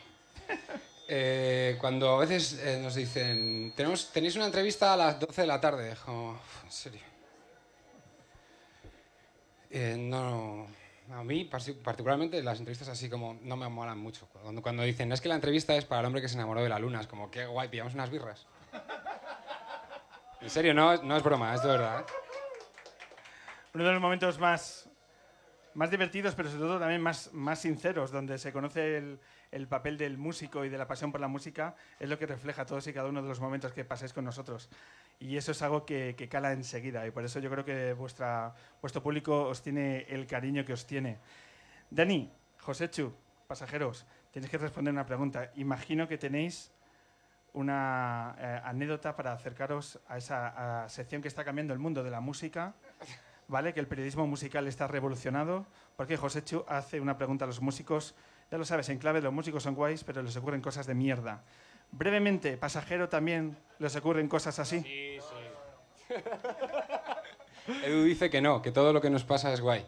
Eh, 1.06 1.76
cuando 1.80 2.10
a 2.14 2.18
veces 2.18 2.54
eh, 2.64 2.80
nos 2.82 2.94
dicen, 2.94 3.72
Tenemos, 3.76 4.10
tenéis 4.12 4.36
una 4.36 4.46
entrevista 4.46 4.94
a 4.94 4.96
las 4.96 5.20
12 5.20 5.42
de 5.42 5.46
la 5.46 5.60
tarde, 5.60 5.94
como, 6.04 6.32
"Uf, 6.32 6.64
en 6.64 6.72
serio. 6.72 7.00
Eh, 9.70 9.96
no, 9.98 10.66
a 11.12 11.22
mí 11.24 11.44
parti- 11.44 11.74
particularmente 11.74 12.42
las 12.42 12.58
entrevistas 12.58 12.88
así 12.88 13.10
como 13.10 13.36
no 13.42 13.56
me 13.56 13.68
molan 13.68 13.98
mucho. 13.98 14.26
Cuando, 14.28 14.62
cuando 14.62 14.82
dicen, 14.82 15.12
es 15.12 15.20
que 15.20 15.28
la 15.28 15.34
entrevista 15.34 15.74
es 15.76 15.84
para 15.84 16.00
el 16.00 16.06
hombre 16.06 16.22
que 16.22 16.28
se 16.28 16.36
enamoró 16.36 16.62
de 16.62 16.68
la 16.68 16.78
luna, 16.78 17.00
es 17.00 17.06
como, 17.06 17.30
qué 17.30 17.44
guay, 17.44 17.68
pillamos 17.68 17.92
unas 17.94 18.08
birras. 18.08 18.46
En 20.40 20.48
serio, 20.50 20.72
no, 20.74 20.96
no 21.02 21.16
es 21.16 21.22
broma, 21.22 21.54
es 21.54 21.62
de 21.62 21.68
verdad. 21.68 22.00
¿eh? 22.00 22.04
Uno 23.74 23.84
de 23.84 23.92
los 23.92 24.00
momentos 24.00 24.38
más, 24.38 24.88
más 25.74 25.90
divertidos, 25.90 26.34
pero 26.34 26.48
sobre 26.48 26.62
todo 26.62 26.78
también 26.78 27.00
más, 27.00 27.32
más 27.32 27.58
sinceros, 27.60 28.10
donde 28.12 28.38
se 28.38 28.52
conoce 28.52 28.98
el, 28.98 29.18
el 29.54 29.68
papel 29.68 29.96
del 29.96 30.18
músico 30.18 30.64
y 30.64 30.68
de 30.68 30.76
la 30.76 30.88
pasión 30.88 31.12
por 31.12 31.20
la 31.20 31.28
música, 31.28 31.76
es 32.00 32.08
lo 32.08 32.18
que 32.18 32.26
refleja 32.26 32.66
todos 32.66 32.86
y 32.88 32.92
cada 32.92 33.08
uno 33.08 33.22
de 33.22 33.28
los 33.28 33.40
momentos 33.40 33.72
que 33.72 33.84
pasáis 33.84 34.12
con 34.12 34.24
nosotros. 34.24 34.68
Y 35.20 35.36
eso 35.36 35.52
es 35.52 35.62
algo 35.62 35.86
que, 35.86 36.28
cala 36.28 36.52
enseguida, 36.52 37.06
y 37.06 37.12
por 37.12 37.24
eso 37.24 37.38
yo 37.38 37.50
creo 37.50 37.64
que 37.64 37.92
vuestra, 37.92 38.52
vuestro 38.82 39.02
público 39.02 39.44
os 39.44 39.62
tiene 39.62 40.02
el 40.08 40.26
cariño 40.26 40.64
que 40.64 40.72
os 40.72 40.86
tiene. 40.86 41.18
Dani, 41.88 42.32
Joséchu, 42.58 43.14
pasajeros, 43.46 44.04
tenéis 44.32 44.50
que 44.50 44.58
responder 44.58 44.92
una 44.92 45.06
pregunta. 45.06 45.52
Imagino 45.54 46.08
que 46.08 46.18
tenéis 46.18 46.72
una 47.52 48.34
eh, 48.36 48.60
anécdota 48.64 49.14
para 49.14 49.32
acercaros 49.32 50.00
a 50.08 50.18
esa 50.18 50.88
sección 50.88 51.22
que 51.22 51.28
está 51.28 51.44
cambiando 51.44 51.72
el 51.72 51.78
mundo 51.78 52.02
de 52.02 52.10
la 52.10 52.20
música, 52.20 52.74
¿vale? 53.46 53.72
Que 53.72 53.78
el 53.78 53.86
periodismo 53.86 54.26
musical 54.26 54.66
está 54.66 54.88
revolucionado, 54.88 55.64
porque 55.96 56.16
José 56.16 56.42
Chu 56.42 56.64
hace 56.66 57.00
una 57.00 57.16
pregunta 57.16 57.44
a 57.44 57.46
los 57.46 57.60
músicos, 57.60 58.16
ya 58.54 58.58
lo 58.58 58.64
sabes, 58.64 58.88
en 58.88 58.98
clave 58.98 59.20
los 59.20 59.32
músicos 59.32 59.64
son 59.64 59.74
guays, 59.74 60.04
pero 60.04 60.22
les 60.22 60.36
ocurren 60.36 60.60
cosas 60.60 60.86
de 60.86 60.94
mierda. 60.94 61.42
Brevemente, 61.90 62.56
pasajero 62.56 63.08
también 63.08 63.56
les 63.80 63.96
ocurren 63.96 64.28
cosas 64.28 64.60
así. 64.60 64.80
Sí, 64.80 65.18
sí. 65.18 66.14
Edu 67.84 68.04
dice 68.04 68.30
que 68.30 68.40
no, 68.40 68.62
que 68.62 68.70
todo 68.70 68.92
lo 68.92 69.00
que 69.00 69.10
nos 69.10 69.24
pasa 69.24 69.52
es 69.52 69.60
guay. 69.60 69.84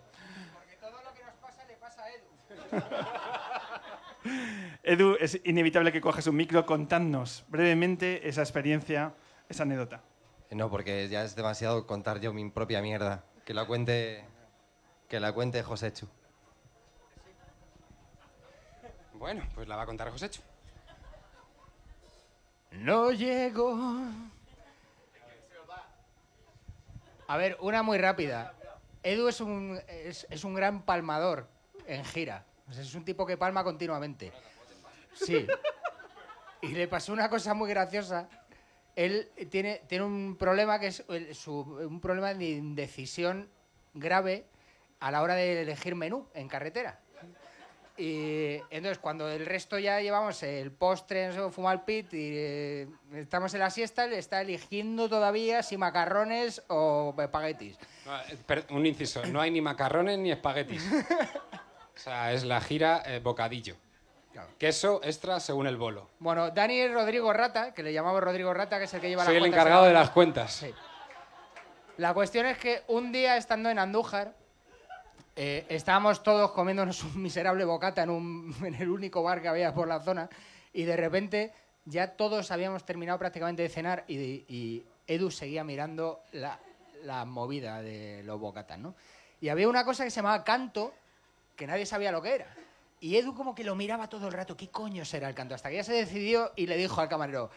Edu, 4.82 5.16
es 5.20 5.40
inevitable 5.44 5.92
que 5.92 6.00
cojas 6.00 6.26
un 6.26 6.34
micro, 6.34 6.66
contadnos 6.66 7.44
brevemente 7.46 8.28
esa 8.28 8.40
experiencia, 8.40 9.14
esa 9.48 9.62
anécdota. 9.62 10.02
No, 10.50 10.68
porque 10.68 11.06
ya 11.06 11.22
es 11.22 11.36
demasiado 11.36 11.86
contar 11.86 12.18
yo 12.18 12.32
mi 12.32 12.50
propia 12.50 12.82
mierda. 12.82 13.22
Que 13.44 13.54
la 13.54 13.64
cuente, 13.64 14.24
que 15.08 15.20
la 15.20 15.32
cuente 15.32 15.62
Joséchu. 15.62 16.08
Bueno, 19.18 19.42
pues 19.54 19.66
la 19.66 19.76
va 19.76 19.82
a 19.82 19.86
contar 19.86 20.10
Josécho. 20.10 20.42
No 22.72 23.12
llego. 23.12 23.76
A 27.28 27.36
ver, 27.36 27.56
una 27.60 27.82
muy 27.82 27.98
rápida. 27.98 28.54
Edu 29.02 29.28
es 29.28 29.40
un, 29.40 29.80
es, 29.88 30.44
un 30.44 30.54
gran 30.54 30.82
palmador 30.82 31.48
en 31.86 32.04
gira. 32.04 32.44
Es 32.70 32.94
un 32.94 33.04
tipo 33.04 33.24
que 33.26 33.36
palma 33.36 33.64
continuamente. 33.64 34.32
Sí. 35.14 35.46
Y 36.60 36.68
le 36.68 36.88
pasó 36.88 37.12
una 37.12 37.28
cosa 37.30 37.54
muy 37.54 37.70
graciosa. 37.70 38.28
Él 38.94 39.30
tiene, 39.50 39.82
tiene 39.86 40.04
un 40.04 40.36
problema 40.36 40.78
que 40.78 40.88
es 40.88 41.04
un 41.46 42.00
problema 42.00 42.34
de 42.34 42.50
indecisión 42.50 43.48
grave 43.94 44.46
a 45.00 45.10
la 45.10 45.22
hora 45.22 45.34
de 45.34 45.62
elegir 45.62 45.94
menú 45.94 46.28
en 46.34 46.48
carretera. 46.48 47.00
Y 47.98 48.56
entonces, 48.68 48.98
cuando 48.98 49.28
el 49.28 49.46
resto 49.46 49.78
ya 49.78 50.00
llevamos 50.00 50.42
el 50.42 50.70
postre, 50.70 51.28
no 51.28 51.32
sé, 51.32 51.50
fuma 51.50 51.72
el 51.72 51.80
pit 51.80 52.12
y 52.12 52.30
eh, 52.34 52.88
estamos 53.14 53.54
en 53.54 53.60
la 53.60 53.70
siesta, 53.70 54.04
él 54.04 54.12
está 54.12 54.42
eligiendo 54.42 55.08
todavía 55.08 55.62
si 55.62 55.78
macarrones 55.78 56.62
o 56.68 57.14
espaguetis. 57.18 57.78
No, 58.04 58.16
eh, 58.20 58.36
per- 58.46 58.66
un 58.70 58.84
inciso, 58.84 59.24
no 59.26 59.40
hay 59.40 59.50
ni 59.50 59.60
macarrones 59.62 60.18
ni 60.18 60.30
espaguetis. 60.30 60.84
O 61.94 61.98
sea, 61.98 62.32
es 62.32 62.44
la 62.44 62.60
gira 62.60 63.02
eh, 63.06 63.20
bocadillo. 63.20 63.76
Queso 64.58 65.00
extra 65.02 65.40
según 65.40 65.66
el 65.66 65.78
bolo. 65.78 66.10
Bueno, 66.18 66.50
Dani 66.50 66.78
es 66.78 66.92
Rodrigo 66.92 67.32
Rata, 67.32 67.72
que 67.72 67.82
le 67.82 67.94
llamamos 67.94 68.22
Rodrigo 68.22 68.52
Rata, 68.52 68.76
que 68.78 68.84
es 68.84 68.92
el 68.92 69.00
que 69.00 69.08
lleva 69.08 69.24
Soy 69.24 69.32
las 69.32 69.42
el 69.44 69.48
cuentas 69.48 69.58
encargado 69.60 69.84
en 69.84 69.88
de 69.88 69.94
la 69.94 70.00
las 70.00 70.10
cuentas. 70.10 70.52
Sí. 70.52 70.74
La 71.96 72.12
cuestión 72.12 72.44
es 72.44 72.58
que 72.58 72.82
un 72.88 73.12
día 73.12 73.38
estando 73.38 73.70
en 73.70 73.78
Andújar, 73.78 74.34
eh, 75.36 75.66
estábamos 75.68 76.22
todos 76.22 76.50
comiéndonos 76.52 77.02
un 77.04 77.22
miserable 77.22 77.64
bocata 77.64 78.02
en, 78.02 78.10
un- 78.10 78.54
en 78.64 78.74
el 78.74 78.88
único 78.90 79.22
bar 79.22 79.40
que 79.42 79.48
había 79.48 79.72
por 79.74 79.86
la 79.88 80.00
zona 80.00 80.28
y 80.72 80.84
de 80.84 80.96
repente 80.96 81.52
ya 81.84 82.16
todos 82.16 82.50
habíamos 82.50 82.84
terminado 82.84 83.18
prácticamente 83.18 83.62
de 83.62 83.68
cenar 83.68 84.04
y, 84.08 84.82
Edu 85.08 85.30
seguía 85.30 85.62
mirando 85.62 86.20
la, 86.32 86.58
la 87.04 87.24
movida 87.24 87.80
de 87.80 88.24
los 88.24 88.40
bocatas, 88.40 88.76
¿no? 88.76 88.96
Y 89.40 89.50
había 89.50 89.68
una 89.68 89.84
cosa 89.84 90.02
que 90.02 90.10
se 90.10 90.16
llamaba 90.16 90.42
canto 90.42 90.92
que 91.54 91.64
nadie 91.68 91.86
sabía 91.86 92.10
lo 92.10 92.20
que 92.20 92.34
era. 92.34 92.46
Y 92.98 93.16
Edu 93.16 93.32
como 93.32 93.54
que 93.54 93.62
lo 93.62 93.76
miraba 93.76 94.08
todo 94.08 94.26
el 94.26 94.32
rato, 94.32 94.56
¿qué 94.56 94.68
coño 94.68 95.04
será 95.04 95.28
el 95.28 95.34
canto? 95.36 95.54
Hasta 95.54 95.68
que 95.70 95.76
ya 95.76 95.84
se 95.84 95.92
decidió 95.92 96.50
y 96.56 96.66
le 96.66 96.76
dijo 96.76 97.00
al 97.00 97.08
camarero, 97.08 97.50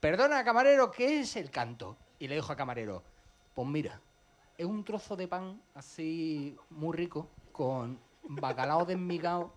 perdona 0.00 0.42
camarero, 0.42 0.90
¿qué 0.90 1.20
es 1.20 1.36
el 1.36 1.50
canto? 1.52 1.96
Y 2.18 2.26
le 2.26 2.34
dijo 2.34 2.50
al 2.50 2.58
camarero, 2.58 3.04
pues 3.54 3.68
mira, 3.68 4.00
es 4.58 4.66
un 4.66 4.84
trozo 4.84 5.14
de 5.16 5.28
pan 5.28 5.62
así 5.74 6.56
muy 6.70 6.96
rico, 6.96 7.28
con 7.52 7.98
bacalao 8.24 8.84
desmigado 8.84 9.52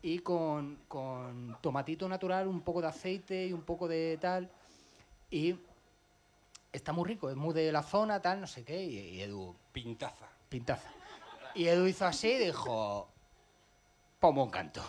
y 0.00 0.20
con, 0.20 0.78
con 0.88 1.58
tomatito 1.60 2.08
natural, 2.08 2.48
un 2.48 2.62
poco 2.62 2.80
de 2.80 2.88
aceite 2.88 3.46
y 3.46 3.52
un 3.52 3.62
poco 3.62 3.86
de 3.86 4.16
tal. 4.18 4.50
Y 5.30 5.58
está 6.72 6.92
muy 6.92 7.06
rico, 7.06 7.28
es 7.28 7.36
muy 7.36 7.52
de 7.52 7.70
la 7.70 7.82
zona, 7.82 8.22
tal, 8.22 8.40
no 8.40 8.46
sé 8.46 8.64
qué. 8.64 8.82
Y, 8.82 8.98
y 8.98 9.20
Edu, 9.20 9.54
Pintaza. 9.70 10.26
pintaza. 10.48 10.88
Y 11.54 11.66
Edu 11.66 11.86
hizo 11.86 12.06
así 12.06 12.30
y 12.32 12.38
dijo, 12.46 13.08
pongo 14.18 14.44
un 14.44 14.50
canto. 14.50 14.82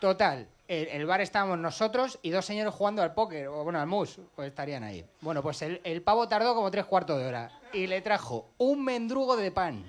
Total, 0.00 0.48
el, 0.68 0.88
el 0.88 1.06
bar 1.06 1.20
estábamos 1.20 1.58
nosotros 1.58 2.18
y 2.22 2.30
dos 2.30 2.44
señores 2.44 2.72
jugando 2.72 3.02
al 3.02 3.12
póker, 3.14 3.48
o 3.48 3.64
bueno, 3.64 3.80
al 3.80 3.86
mus, 3.86 4.18
pues 4.34 4.48
estarían 4.48 4.82
ahí. 4.82 5.04
Bueno, 5.20 5.42
pues 5.42 5.60
el, 5.62 5.80
el 5.84 6.02
pavo 6.02 6.28
tardó 6.28 6.54
como 6.54 6.70
tres 6.70 6.84
cuartos 6.84 7.18
de 7.18 7.26
hora 7.26 7.50
y 7.76 7.86
le 7.86 8.00
trajo 8.00 8.50
un 8.58 8.84
mendrugo 8.84 9.36
de 9.36 9.50
pan, 9.50 9.84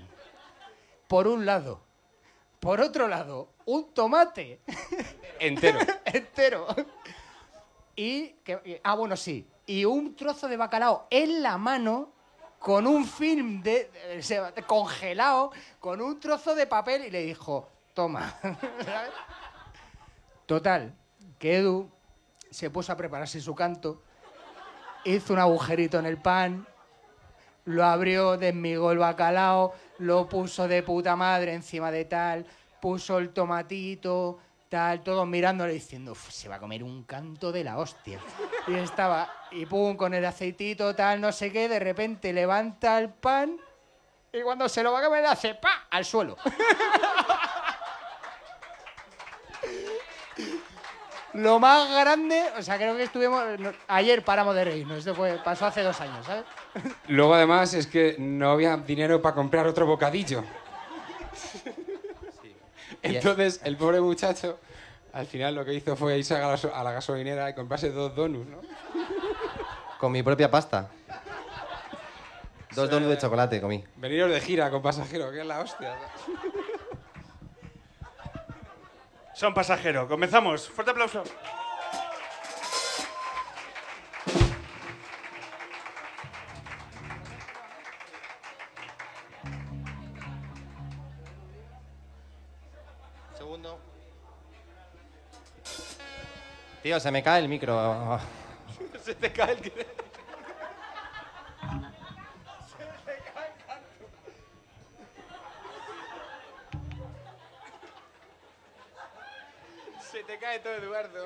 por 1.08 1.28
un 1.28 1.46
lado. 1.46 1.82
Por 2.60 2.82
otro 2.82 3.08
lado, 3.08 3.50
un 3.66 3.94
tomate 3.94 4.62
Entero. 5.40 5.80
entero. 6.06 6.68
Y, 7.96 8.30
que, 8.44 8.82
ah, 8.84 8.96
bueno, 8.96 9.16
sí. 9.16 9.48
Y 9.66 9.86
un 9.86 10.16
trozo 10.16 10.48
de 10.48 10.58
bacalao 10.58 11.08
en 11.10 11.42
la 11.44 11.58
mano 11.58 12.12
con 12.60 12.88
un 12.88 13.06
film 13.06 13.62
de, 13.62 13.92
de- 13.92 14.64
congelado, 14.64 15.52
con 15.80 16.02
un 16.02 16.20
trozo 16.20 16.56
de 16.56 16.68
papel 16.68 17.06
y 17.06 17.12
le 17.12 17.24
dijo, 17.24 17.70
toma. 17.94 18.36
Total, 20.46 20.94
que 21.40 21.58
Edu 21.58 21.90
se 22.50 22.70
puso 22.70 22.92
a 22.92 22.98
prepararse 22.98 23.42
su 23.42 23.54
canto, 23.54 24.02
hizo 25.04 25.34
un 25.34 25.40
agujerito 25.40 26.00
en 26.00 26.06
el 26.06 26.18
pan, 26.18 26.66
lo 27.68 27.86
abrió, 27.86 28.38
desmigó 28.38 28.92
el 28.92 28.98
bacalao, 28.98 29.74
lo 30.00 30.28
puso 30.28 30.68
de 30.68 30.84
puta 30.84 31.16
madre 31.16 31.54
encima 31.54 31.92
de 31.92 32.06
tal, 32.06 32.46
puso 32.82 33.18
el 33.18 33.32
tomatito, 33.32 34.40
tal, 34.70 35.04
todos 35.04 35.28
mirándole 35.28 35.74
diciendo, 35.74 36.14
"Uf, 36.14 36.30
se 36.32 36.48
va 36.48 36.56
a 36.56 36.60
comer 36.60 36.82
un 36.82 37.04
canto 37.04 37.52
de 37.52 37.66
la 37.66 37.78
hostia. 37.78 38.20
Y 38.68 38.76
estaba, 38.76 39.30
y 39.52 39.66
pum, 39.66 39.98
con 39.98 40.14
el 40.14 40.24
aceitito, 40.26 40.96
tal, 40.96 41.20
no 41.20 41.32
sé 41.32 41.52
qué, 41.52 41.68
de 41.68 41.80
repente 41.80 42.32
levanta 42.32 42.98
el 43.00 43.10
pan 43.10 43.58
y 44.32 44.42
cuando 44.42 44.70
se 44.70 44.82
lo 44.82 44.94
va 44.94 45.00
a 45.00 45.04
comer 45.04 45.26
hace 45.26 45.56
pa 45.56 45.88
al 45.90 46.06
suelo. 46.06 46.38
Lo 51.34 51.60
más 51.60 51.88
grande, 51.92 52.52
o 52.58 52.64
sea, 52.64 52.78
creo 52.78 52.96
que 52.96 53.04
estuvimos. 53.04 53.44
ayer 53.88 54.24
paramos 54.24 54.56
de 54.56 54.66
reírnos, 54.66 54.98
esto 54.98 55.14
fue, 55.14 55.38
pasó 55.44 55.68
hace 55.68 55.84
dos 55.84 56.00
años, 56.02 56.26
¿sabes? 56.26 56.46
Luego, 57.08 57.34
además, 57.36 57.74
es 57.74 57.88
que 57.88 58.16
no 58.20 58.52
había 58.52 58.78
dinero 58.78 59.22
para 59.22 59.36
comprar 59.36 59.68
otro 59.68 59.86
bocadillo. 59.86 60.44
Entonces, 63.02 63.62
el 63.64 63.78
pobre 63.78 64.02
muchacho, 64.02 64.60
al 65.14 65.26
final 65.28 65.56
lo 65.56 65.66
que 65.66 65.74
hizo 65.74 65.96
fue 65.96 66.18
irse 66.18 66.36
a 66.36 66.40
la, 66.40 66.54
a 66.54 66.84
la 66.84 66.92
gasolinera 66.92 67.50
y 67.50 67.54
comprarse 67.54 67.92
dos 67.92 68.16
donuts, 68.16 68.50
¿no? 68.50 68.62
Con 70.00 70.12
mi 70.12 70.24
propia 70.24 70.50
pasta. 70.52 70.90
Dos 72.76 72.90
donuts 72.90 73.10
de 73.10 73.18
chocolate 73.18 73.60
comí. 73.60 73.84
Veniros 73.96 74.30
de 74.30 74.40
gira 74.40 74.70
con 74.70 74.82
pasajero, 74.82 75.32
que 75.32 75.42
es 75.42 75.46
la 75.46 75.60
hostia. 75.60 75.96
Son 79.34 79.54
pasajeros. 79.54 80.08
Comenzamos. 80.08 80.68
Fuerte 80.70 80.92
aplauso. 80.92 81.24
Tío, 96.88 97.02
se 97.02 97.12
me 97.12 97.22
cae 97.22 97.42
el 97.42 97.50
micro. 97.50 98.18
Se 99.04 99.14
te 99.14 99.30
cae 99.34 99.52
el. 99.52 99.60
Se 110.00 110.24
te 110.24 110.40
cae 110.40 110.60
todo, 110.60 110.76
Eduardo. 110.76 111.26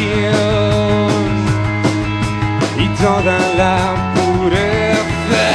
y 2.77 2.87
toda 3.01 3.39
la 3.57 3.79
pureza. 4.13 5.47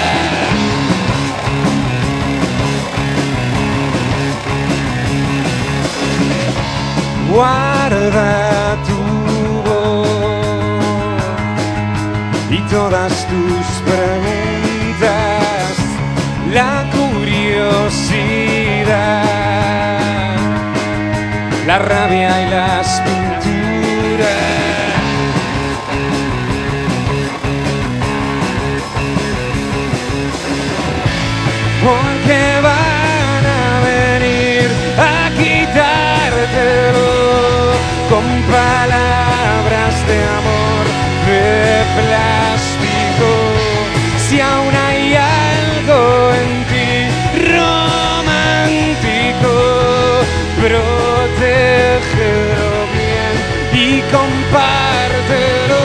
Guarda 7.32 8.39
todas 12.70 13.26
tus 13.26 13.66
preguntas, 13.84 15.10
la 16.52 16.88
curiosidad, 16.92 17.56
la 21.66 21.78
rabia 21.78 22.42
y 22.42 22.50
las 22.50 23.00
pinturas. 23.00 24.30
Porque 31.82 32.60
van 32.62 32.79
protégelo 50.60 52.20
bien 52.96 53.34
y 53.72 54.02
compártelo. 54.12 55.84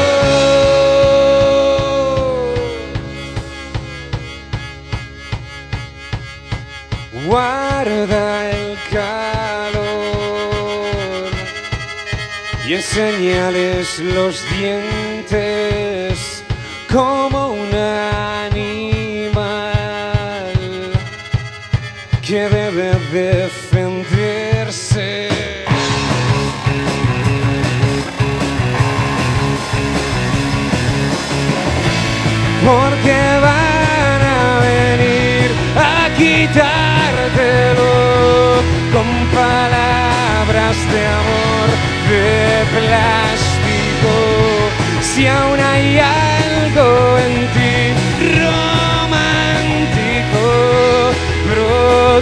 Guarda 7.25 8.25
el 8.51 8.77
calor 8.91 10.05
y 12.67 12.69
enseñales 12.73 13.99
los 13.99 14.33
dientes 14.51 16.43
como 16.91 17.53
un 17.53 17.73
animal 17.73 18.64
palabras 39.35 40.77
de 40.93 41.01
amor 41.21 41.67
de 42.09 42.29
plástico. 42.77 44.13
Si 45.01 45.21
aún 45.27 45.59
hay 45.59 45.99
algo 45.99 46.87
en 47.25 47.33
ti 47.55 47.75
romántico, 48.41 49.13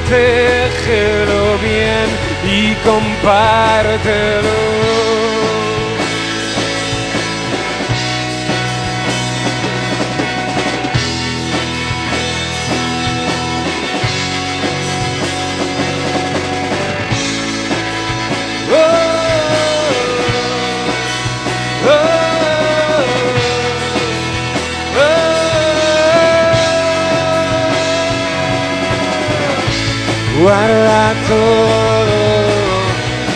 protégelo 0.02 1.42
bien 1.60 2.08
y 2.60 2.60
compártelo. 2.88 4.58
Guarda 30.44 31.14
todo 31.30 32.20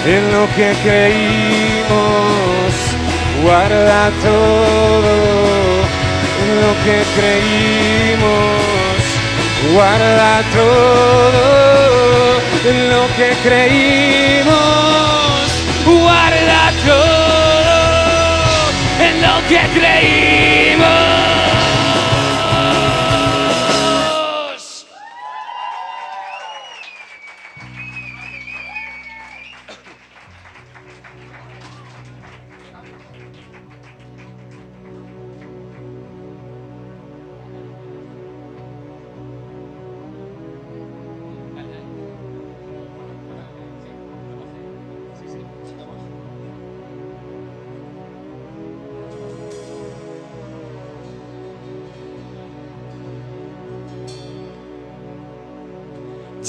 en 0.05 0.23
lo 0.33 0.43
que 0.57 0.73
creímos. 0.83 2.73
Guarda 3.41 4.11
todo 4.21 5.13
en 6.43 6.49
lo 6.63 6.71
que 6.83 6.97
creímos. 7.15 8.59
Guarda 9.73 10.43
todo 10.53 12.41
en 12.69 12.77
lo 12.89 13.03
que 13.15 13.29
creímos. 13.41 14.57
Guarda 15.85 16.63
todo 16.85 17.77
en 19.07 19.15
lo 19.21 19.35
que 19.47 19.61
creímos. 19.79 20.66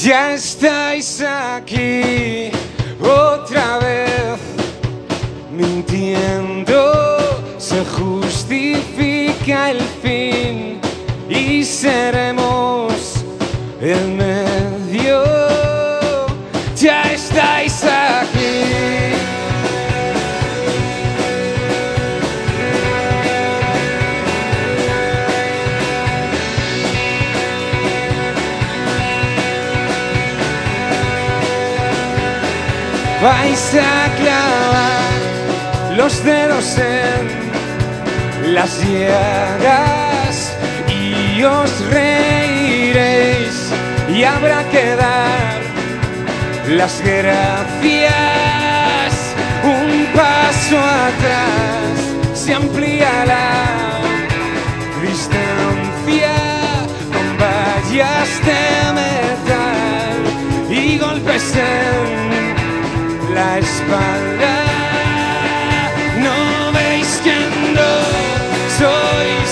Ya 0.09 0.33
estáis 0.33 1.21
aquí 1.21 2.51
otra 2.99 3.79
vez 3.79 4.41
mintiendo. 5.53 6.95
Se 7.59 7.85
justifica 7.85 9.73
el 9.73 9.81
fin 10.03 10.81
y 11.29 11.63
seremos 11.63 13.17
el 13.83 14.17
vais 33.29 33.75
a 33.75 33.77
clavar 34.21 35.13
los 35.99 36.13
dedos 36.25 36.79
en 36.79 37.25
las 38.55 38.73
llagas 38.81 40.37
y 41.01 41.03
os 41.43 41.71
reiréis 41.91 43.57
y 44.15 44.25
habrá 44.25 44.61
que 44.73 44.85
dar 45.05 45.59
las 46.79 46.95
gracias. 47.03 48.15
Un 49.77 49.91
paso 50.19 50.79
atrás 51.09 51.95
se 52.43 52.51
amplía 52.55 53.13
la 53.33 53.51
distancia 55.07 56.37
con 57.15 57.27
vallas 57.43 58.31
de 58.49 58.65
metal 59.01 60.19
y 60.71 60.99
golpes 60.99 61.47
en 61.57 62.28
la 63.39 63.59
espalda. 63.59 64.55
No 66.27 66.73
veis 66.73 67.11
que 67.25 67.39
no 67.79 67.93
sois 68.79 69.51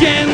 No 0.00 0.33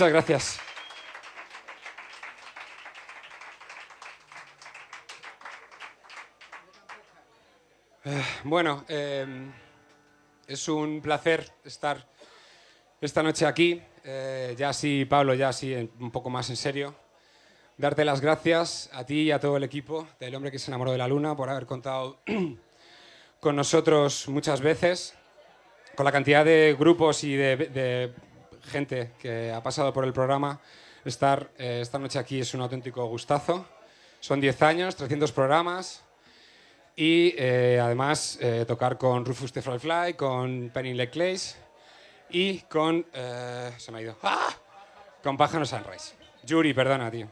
Muchas 0.00 0.12
gracias. 0.14 0.58
Eh, 8.06 8.24
Bueno, 8.44 8.86
eh, 8.88 9.26
es 10.46 10.68
un 10.68 11.02
placer 11.02 11.52
estar 11.66 12.02
esta 12.98 13.22
noche 13.22 13.44
aquí. 13.44 13.82
Eh, 14.02 14.54
ya 14.56 14.72
sí, 14.72 15.04
Pablo, 15.04 15.34
ya 15.34 15.52
sí, 15.52 15.74
un 15.74 16.10
poco 16.10 16.30
más 16.30 16.48
en 16.48 16.56
serio. 16.56 16.94
Darte 17.76 18.02
las 18.06 18.22
gracias 18.22 18.88
a 18.94 19.04
ti 19.04 19.24
y 19.24 19.30
a 19.32 19.38
todo 19.38 19.58
el 19.58 19.64
equipo 19.64 20.08
del 20.18 20.34
hombre 20.34 20.50
que 20.50 20.58
se 20.58 20.70
enamoró 20.70 20.92
de 20.92 20.98
la 20.98 21.08
luna 21.08 21.36
por 21.36 21.50
haber 21.50 21.66
contado 21.66 22.20
con 23.40 23.54
nosotros 23.54 24.28
muchas 24.28 24.62
veces, 24.62 25.12
con 25.94 26.06
la 26.06 26.12
cantidad 26.12 26.42
de 26.42 26.74
grupos 26.78 27.22
y 27.22 27.36
de, 27.36 27.56
de 27.56 28.29
gente 28.64 29.12
que 29.18 29.52
ha 29.52 29.62
pasado 29.62 29.92
por 29.92 30.04
el 30.04 30.12
programa. 30.12 30.60
Estar 31.04 31.50
eh, 31.58 31.80
esta 31.82 31.98
noche 31.98 32.18
aquí 32.18 32.40
es 32.40 32.52
un 32.54 32.60
auténtico 32.60 33.04
gustazo. 33.06 33.66
Son 34.20 34.40
10 34.40 34.62
años, 34.62 34.96
300 34.96 35.32
programas. 35.32 36.02
Y 36.96 37.34
eh, 37.38 37.80
además 37.80 38.38
eh, 38.40 38.64
tocar 38.66 38.98
con 38.98 39.24
Rufus 39.24 39.52
the 39.52 39.62
Fly 39.62 40.14
con 40.14 40.70
Penny 40.70 40.92
Leclace 40.94 41.56
y 42.28 42.58
con. 42.60 43.06
eh, 43.12 43.72
se 43.78 43.90
me 43.92 43.98
ha 43.98 44.02
ido. 44.02 44.16
¡Ah! 44.22 44.54
Con 45.22 45.36
Pájaro 45.36 45.64
Sunrise. 45.64 46.14
Yuri, 46.44 46.74
perdona, 46.74 47.10
tío. 47.10 47.28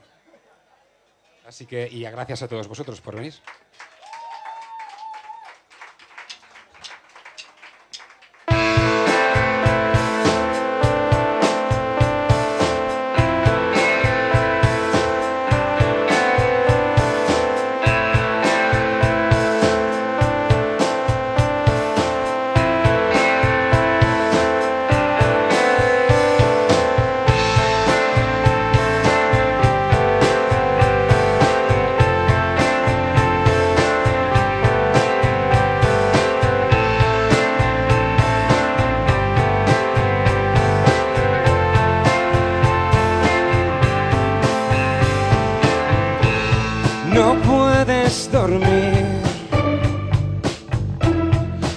Así 1.46 1.66
que, 1.66 1.88
y 1.90 2.02
gracias 2.02 2.42
a 2.42 2.48
todos 2.48 2.68
vosotros 2.68 3.00
por 3.00 3.16
venir. 3.16 3.34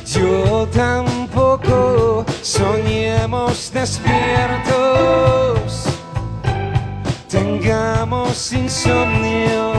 Yo 0.06 0.67
tampoco 0.71 2.24
soñemos 2.43 3.71
despiertos, 3.74 5.86
tengamos 7.28 8.54
insomnio. 8.54 9.74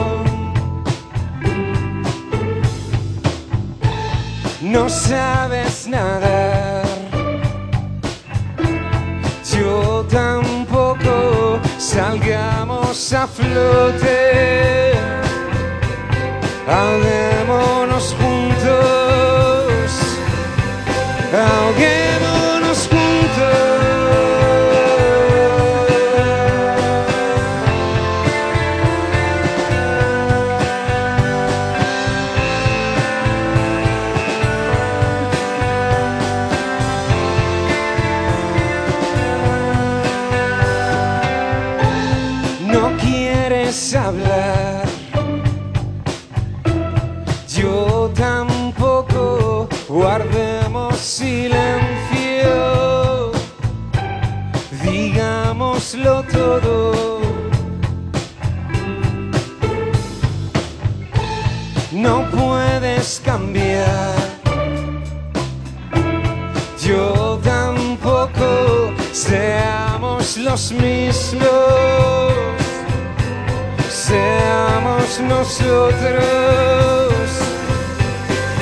No 4.61 4.89
sabes 4.89 5.87
nadar, 5.87 6.83
yo 9.55 10.05
tampoco 10.09 11.59
salgamos 11.77 13.13
a 13.13 13.25
flote. 13.25 15.22
Ahoguémonos 16.65 18.15
juntos, 18.17 19.91
ahoguémonos 21.33 22.02
No 61.91 62.29
puedes 62.31 63.21
cambiar, 63.23 64.15
yo 66.85 67.39
tampoco. 67.43 68.93
Seamos 69.11 70.37
los 70.37 70.71
mismos 70.71 71.93
seamos 74.13 75.19
nosotros. 75.21 76.23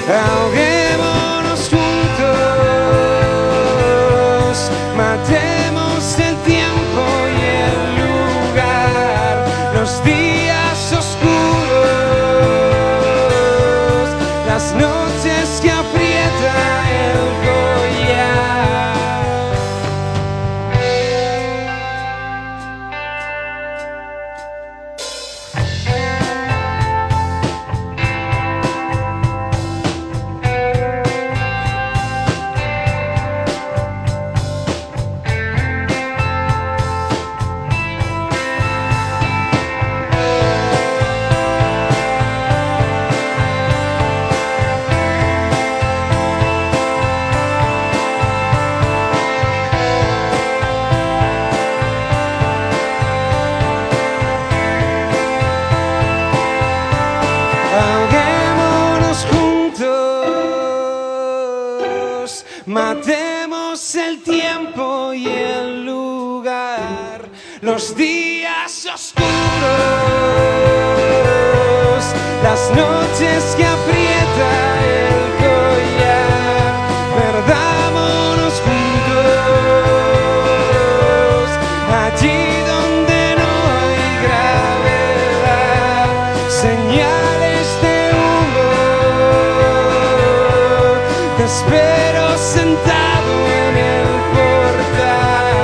Ahoguémonos 0.07 0.80
espero 91.51 92.37
sentado 92.37 93.33
en 93.47 93.77
el 93.77 94.07
portal. 94.33 95.55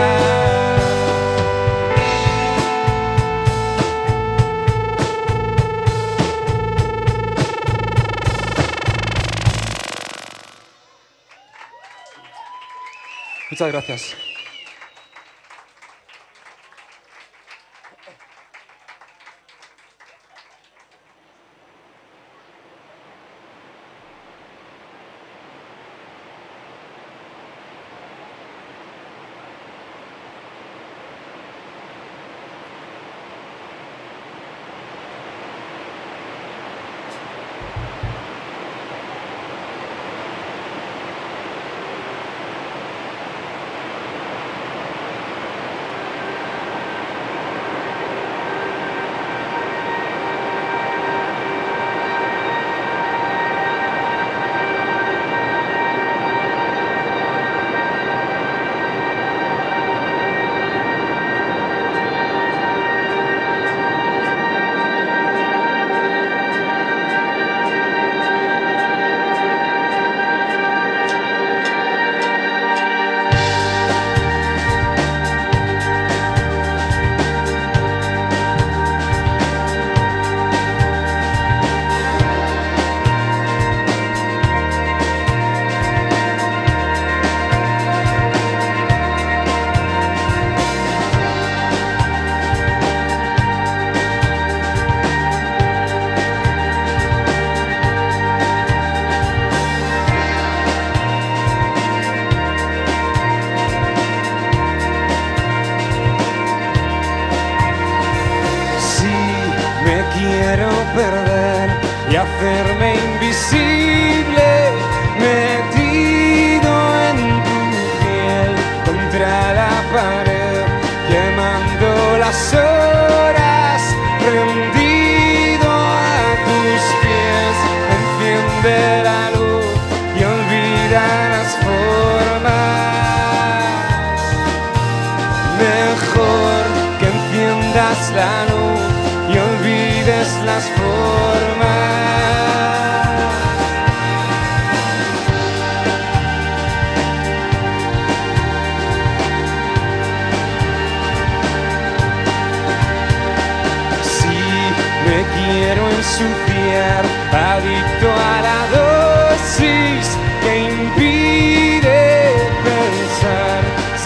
Muchas 13.50 13.72
gracias. 13.72 14.37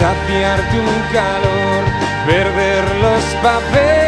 Pensar, 0.02 0.16
saciar 0.26 0.60
tu 0.72 0.84
calor, 1.14 1.84
perder 2.26 2.96
los 3.02 3.24
papeles, 3.42 4.01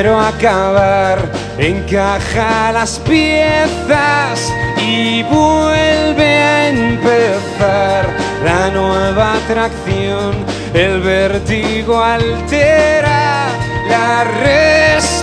quiero 0.00 0.20
acabar. 0.20 1.18
Encaja 1.58 2.70
las 2.70 3.00
piezas 3.00 4.52
y 4.80 5.24
vuelve 5.24 6.38
a 6.40 6.68
empezar 6.68 8.06
la 8.44 8.70
nueva 8.70 9.34
atracción. 9.34 10.36
El 10.72 11.00
vértigo 11.00 12.00
altera 12.00 13.48
la 13.88 14.22
respiración. 14.46 15.18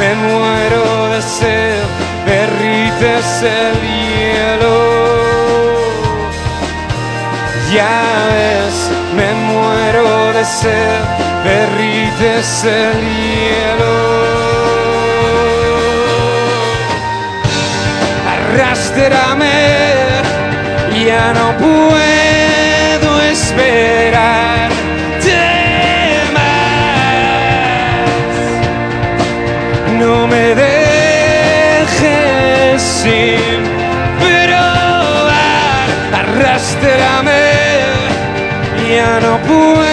Me 0.00 0.14
muero 0.26 1.10
de 1.14 1.22
sed, 1.22 1.84
derrites 2.26 3.42
el 3.42 3.74
hielo. 3.86 4.76
Ya 7.72 8.02
ves, 8.32 8.76
me 9.14 9.28
muero 9.52 10.32
de 10.32 10.44
sed, 10.44 11.23
derrites 11.44 12.64
el 12.64 12.98
hielo. 13.16 13.96
Arrástrame, 18.34 19.58
ya 21.06 21.32
no 21.34 21.46
puedo 21.58 23.10
esperar. 23.22 24.64
No 29.98 30.26
me 30.26 30.54
dejes 30.54 32.02
sin 32.82 33.62
probar, 34.20 35.86
arrástrame, 36.20 37.42
ya 38.90 39.10
no 39.20 39.32
puedo 39.46 39.83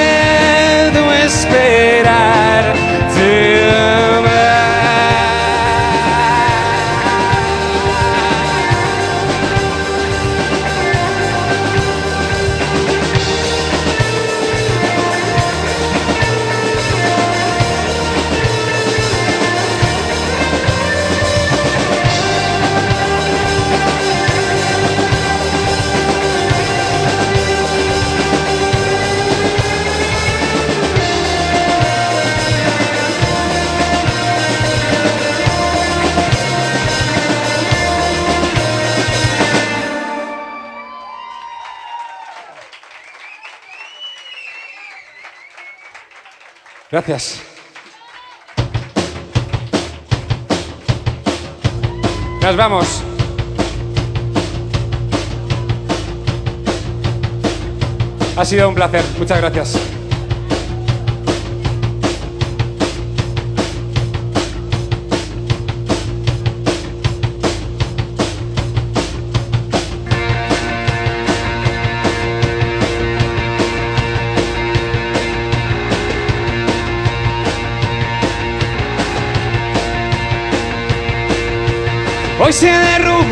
Gracias. 46.91 47.41
Nos 52.41 52.57
vamos. 52.57 53.03
Ha 58.35 58.45
sido 58.45 58.67
un 58.67 58.75
placer. 58.75 59.05
Muchas 59.17 59.39
gracias. 59.39 60.00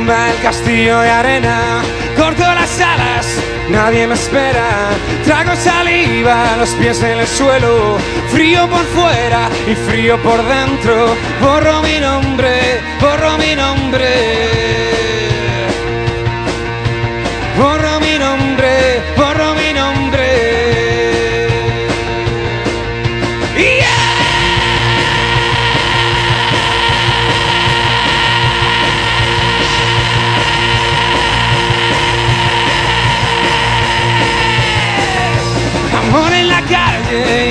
El 0.10 0.41
castillo 0.41 0.99
de 1.01 1.10
arena, 1.10 1.84
corto 2.18 2.41
las 2.41 2.82
alas, 2.82 3.28
nadie 3.70 4.07
me 4.07 4.16
espera. 4.16 4.89
Trago 5.24 5.55
saliva, 5.55 6.55
los 6.57 6.70
pies 6.72 7.01
en 7.03 7.20
el 7.20 7.28
suelo, 7.28 7.97
frío 8.32 8.68
por 8.68 8.84
fuera 8.86 9.49
y 9.68 9.76
frío 9.76 10.18
por 10.24 10.43
dentro. 10.43 11.16
Borro 11.41 11.84
mi 11.84 11.99
nombre, 11.99 12.82
borro 12.99 13.38
mi 13.38 13.55
nombre. 13.55 14.49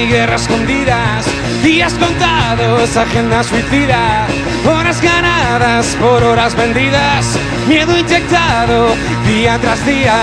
Guerras 0.08 0.42
escondidas, 0.42 1.26
días 1.62 1.92
contados, 1.94 2.96
agenda 2.96 3.42
suicida, 3.44 4.26
horas 4.66 5.00
ganadas 5.02 5.96
por 6.00 6.22
horas 6.22 6.54
vendidas, 6.56 7.38
miedo 7.68 7.96
inyectado 7.96 8.88
día 9.26 9.58
tras 9.60 9.84
día, 9.84 10.16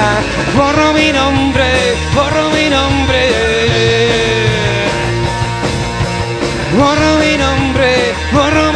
borro 0.55 0.93
mi 0.93 1.11
nombre, 1.11 1.65
borro 2.15 2.49
mi 2.49 2.69
nombre. 2.69 2.95
Borro 6.77 7.19
mi 7.19 7.37
nombre, 7.37 8.13
borro 8.33 8.49
mi 8.51 8.59
nombre. 8.63 8.74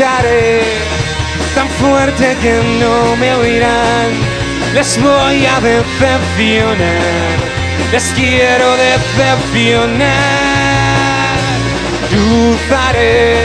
Gritaré 0.00 0.62
tan 1.54 1.68
fuerte 1.68 2.34
que 2.40 2.54
no 2.80 3.16
me 3.16 3.34
oirán. 3.34 4.08
Les 4.72 4.98
voy 4.98 5.44
a 5.44 5.60
decepcionar, 5.60 7.36
les 7.92 8.04
quiero 8.14 8.76
decepcionar. 8.78 10.08
Cruzaré 12.08 13.44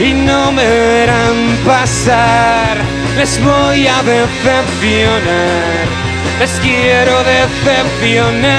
y 0.00 0.14
no 0.14 0.50
me 0.50 0.64
verán 0.64 1.58
pasar. 1.66 2.78
Les 3.18 3.38
voy 3.44 3.86
a 3.86 4.02
decepcionar, 4.02 5.86
les 6.40 6.52
quiero 6.52 7.22
decepcionar. 7.34 8.56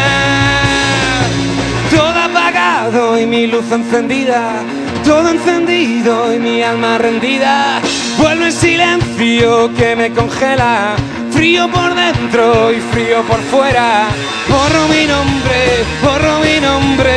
Todo 1.90 2.20
apagado 2.30 3.20
y 3.20 3.26
mi 3.26 3.48
luz 3.48 3.72
encendida, 3.72 4.62
todo 5.08 5.30
encendido 5.30 6.34
y 6.34 6.38
mi 6.38 6.62
alma 6.62 6.98
rendida. 6.98 7.80
Vuelve 8.18 8.48
en 8.48 8.52
silencio 8.52 9.74
que 9.74 9.96
me 9.96 10.12
congela, 10.12 10.98
frío 11.32 11.70
por 11.70 11.96
dentro 11.96 12.74
y 12.74 12.82
frío 12.92 13.24
por 13.24 13.40
fuera. 13.44 14.10
Borro 14.50 14.88
mi 14.90 15.06
nombre, 15.06 15.60
borro 16.04 16.40
mi 16.40 16.60
nombre. 16.60 17.16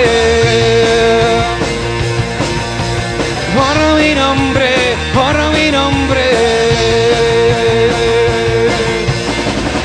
Borro 3.57 3.97
mi 4.01 4.15
nombre, 4.15 4.71
borro 5.13 5.51
mi 5.51 5.71
nombre. 5.73 6.25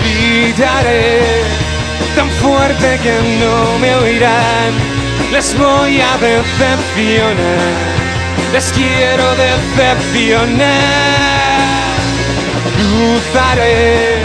Gritaré 0.04 1.22
tan 2.16 2.30
fuerte 2.30 3.00
que 3.02 3.16
no 3.42 3.80
me 3.80 3.96
oirán. 3.96 4.85
Les 5.36 5.52
voy 5.58 6.00
a 6.00 6.18
decepcionar, 6.18 7.36
les 8.54 8.72
quiero 8.72 9.36
decepcionar. 9.36 10.70
Cruzaré 12.78 14.22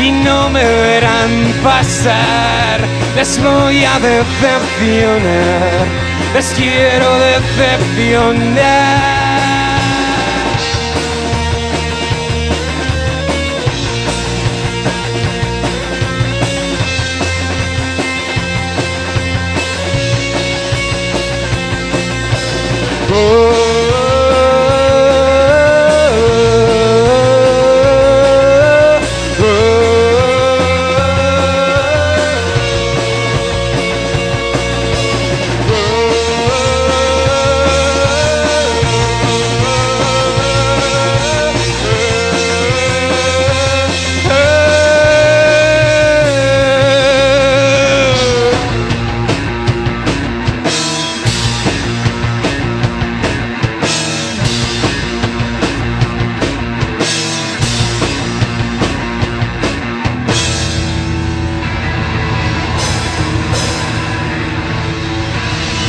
y 0.00 0.12
no 0.12 0.48
me 0.50 0.62
verán 0.62 1.52
pasar. 1.64 2.78
Les 3.16 3.42
voy 3.42 3.84
a 3.84 3.98
decepcionar, 3.98 5.84
les 6.32 6.54
quiero 6.54 7.18
decepcionar. 7.18 9.25
Oh. 23.18 23.55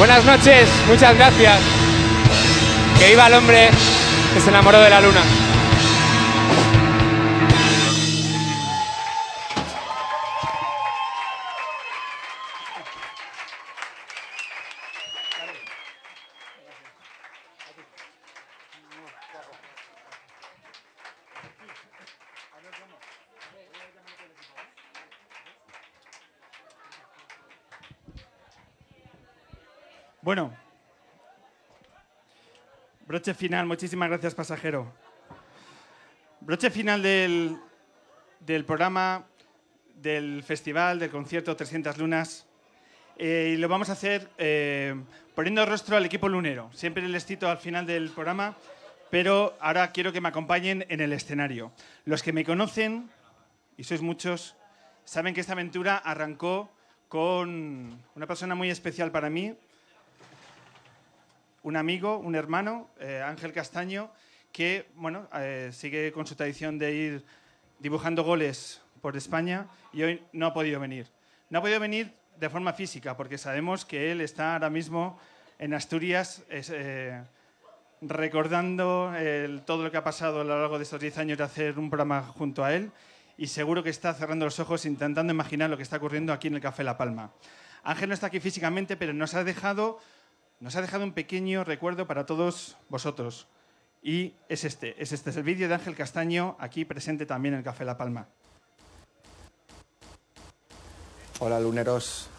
Buenas 0.08 0.24
noches, 0.24 0.70
muchas 0.88 1.18
gracias. 1.18 1.60
Que 2.98 3.10
viva 3.10 3.28
el 3.28 3.34
hombre 3.34 3.70
que 4.34 4.40
se 4.40 4.50
enamoró 4.50 4.80
de 4.80 4.90
la 4.90 5.02
luna. 5.02 5.20
Bueno, 30.28 30.54
broche 33.08 33.34
final, 33.34 33.66
muchísimas 33.66 34.10
gracias 34.10 34.36
pasajero. 34.36 34.94
Broche 36.42 36.70
final 36.70 37.02
del, 37.02 37.58
del 38.42 38.66
programa, 38.66 39.26
del 39.96 40.44
festival, 40.44 41.00
del 41.00 41.12
concierto 41.12 41.56
300 41.56 41.98
Lunas. 41.98 42.46
Eh, 43.18 43.54
y 43.54 43.58
lo 43.58 43.70
vamos 43.70 43.88
a 43.88 43.94
hacer 43.94 44.30
eh, 44.38 45.02
poniendo 45.34 45.66
rostro 45.66 45.96
al 45.96 46.06
equipo 46.06 46.28
lunero. 46.28 46.70
Siempre 46.74 47.08
les 47.08 47.26
cito 47.26 47.50
al 47.50 47.60
final 47.60 47.86
del 47.86 48.10
programa, 48.10 48.58
pero 49.10 49.56
ahora 49.62 49.94
quiero 49.94 50.12
que 50.12 50.20
me 50.20 50.28
acompañen 50.28 50.86
en 50.90 51.00
el 51.00 51.14
escenario. 51.14 51.72
Los 52.04 52.22
que 52.22 52.34
me 52.34 52.44
conocen, 52.44 53.10
y 53.78 53.86
sois 53.86 54.02
muchos, 54.02 54.58
saben 55.06 55.34
que 55.34 55.40
esta 55.40 55.54
aventura 55.54 55.96
arrancó 55.96 56.70
con 57.08 58.04
una 58.14 58.28
persona 58.28 58.56
muy 58.56 58.70
especial 58.70 59.10
para 59.10 59.30
mí, 59.30 59.56
un 61.68 61.76
amigo, 61.76 62.18
un 62.18 62.36
hermano, 62.36 62.88
eh, 62.98 63.22
Ángel 63.22 63.52
Castaño, 63.52 64.10
que 64.54 64.88
bueno, 64.96 65.28
eh, 65.34 65.70
sigue 65.74 66.14
con 66.14 66.26
su 66.26 66.34
tradición 66.34 66.80
de 66.80 66.94
ir 66.94 67.26
dibujando 67.80 68.24
goles 68.24 68.80
por 69.02 69.18
España 69.18 69.68
y 69.92 70.02
hoy 70.04 70.24
no 70.32 70.46
ha 70.46 70.54
podido 70.54 70.80
venir. 70.80 71.08
No 71.50 71.60
ha 71.60 71.62
podido 71.62 71.82
venir 71.82 72.14
de 72.40 72.50
forma 72.50 72.72
física 72.72 73.18
porque 73.18 73.38
sabemos 73.38 73.84
que 73.84 74.14
él 74.14 74.22
está 74.22 74.54
ahora 74.54 74.70
mismo 74.70 75.20
en 75.60 75.74
Asturias 75.74 76.42
eh, 76.50 77.22
recordando 78.00 79.12
todo 79.66 79.84
lo 79.84 79.92
que 79.92 79.98
ha 79.98 80.06
pasado 80.06 80.40
a 80.40 80.44
lo 80.46 80.58
largo 80.58 80.78
de 80.78 80.86
estos 80.86 81.02
10 81.02 81.18
años 81.18 81.38
de 81.38 81.44
hacer 81.44 81.78
un 81.78 81.90
programa 81.90 82.22
junto 82.22 82.64
a 82.64 82.74
él 82.74 82.92
y 83.38 83.48
seguro 83.48 83.84
que 83.84 83.90
está 83.90 84.14
cerrando 84.14 84.46
los 84.46 84.58
ojos 84.62 84.86
intentando 84.86 85.34
imaginar 85.34 85.70
lo 85.70 85.76
que 85.76 85.84
está 85.84 85.98
ocurriendo 85.98 86.32
aquí 86.32 86.48
en 86.48 86.56
el 86.56 86.62
Café 86.62 86.86
La 86.86 86.98
Palma. 86.98 87.32
Ángel 87.84 88.08
no 88.08 88.14
está 88.14 88.28
aquí 88.28 88.40
físicamente, 88.40 88.96
pero 88.96 89.12
nos 89.12 89.34
ha 89.34 89.44
dejado 89.44 90.00
nos 90.60 90.76
ha 90.76 90.82
dejado 90.82 91.04
un 91.04 91.14
pequeño 91.14 91.64
recuerdo 91.64 92.08
para 92.08 92.26
todos 92.26 92.78
vosotros. 92.90 93.48
Y 94.02 94.34
es 94.50 94.64
este, 94.64 95.02
es 95.02 95.12
este, 95.12 95.32
es 95.32 95.38
el 95.38 95.44
vídeo 95.44 95.68
de 95.68 95.74
Ángel 95.74 95.96
Castaño, 95.96 96.56
aquí 96.60 96.86
presente 96.86 97.26
también 97.26 97.54
en 97.54 97.60
el 97.60 97.64
Café 97.64 97.86
La 97.86 97.98
Palma. 97.98 98.28
Hola 101.40 101.60
luneros. 101.60 102.30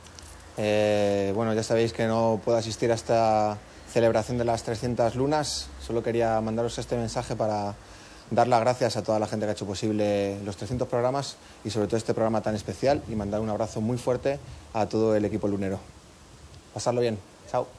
Eh, 0.56 1.32
bueno, 1.34 1.54
ya 1.54 1.62
sabéis 1.62 1.92
que 1.92 2.06
no 2.06 2.40
puedo 2.44 2.58
asistir 2.58 2.90
a 2.90 2.94
esta 2.94 3.58
celebración 3.92 4.38
de 4.38 4.44
las 4.44 4.64
300 4.64 5.14
lunas. 5.14 5.68
Solo 5.80 6.02
quería 6.02 6.40
mandaros 6.40 6.78
este 6.78 6.96
mensaje 6.96 7.36
para 7.36 7.74
dar 8.30 8.48
las 8.48 8.60
gracias 8.60 8.96
a 8.96 9.02
toda 9.02 9.18
la 9.18 9.26
gente 9.26 9.46
que 9.46 9.50
ha 9.50 9.52
hecho 9.52 9.66
posible 9.66 10.40
los 10.44 10.56
300 10.56 10.88
programas 10.88 11.36
y 11.64 11.70
sobre 11.70 11.86
todo 11.86 11.96
este 11.96 12.12
programa 12.12 12.40
tan 12.42 12.54
especial 12.54 13.02
y 13.08 13.14
mandar 13.14 13.40
un 13.40 13.50
abrazo 13.50 13.80
muy 13.80 13.98
fuerte 13.98 14.38
a 14.74 14.86
todo 14.86 15.14
el 15.14 15.24
equipo 15.24 15.46
lunero. 15.46 15.78
Pasarlo 16.74 17.00
bien. 17.00 17.18
Chao. 17.50 17.77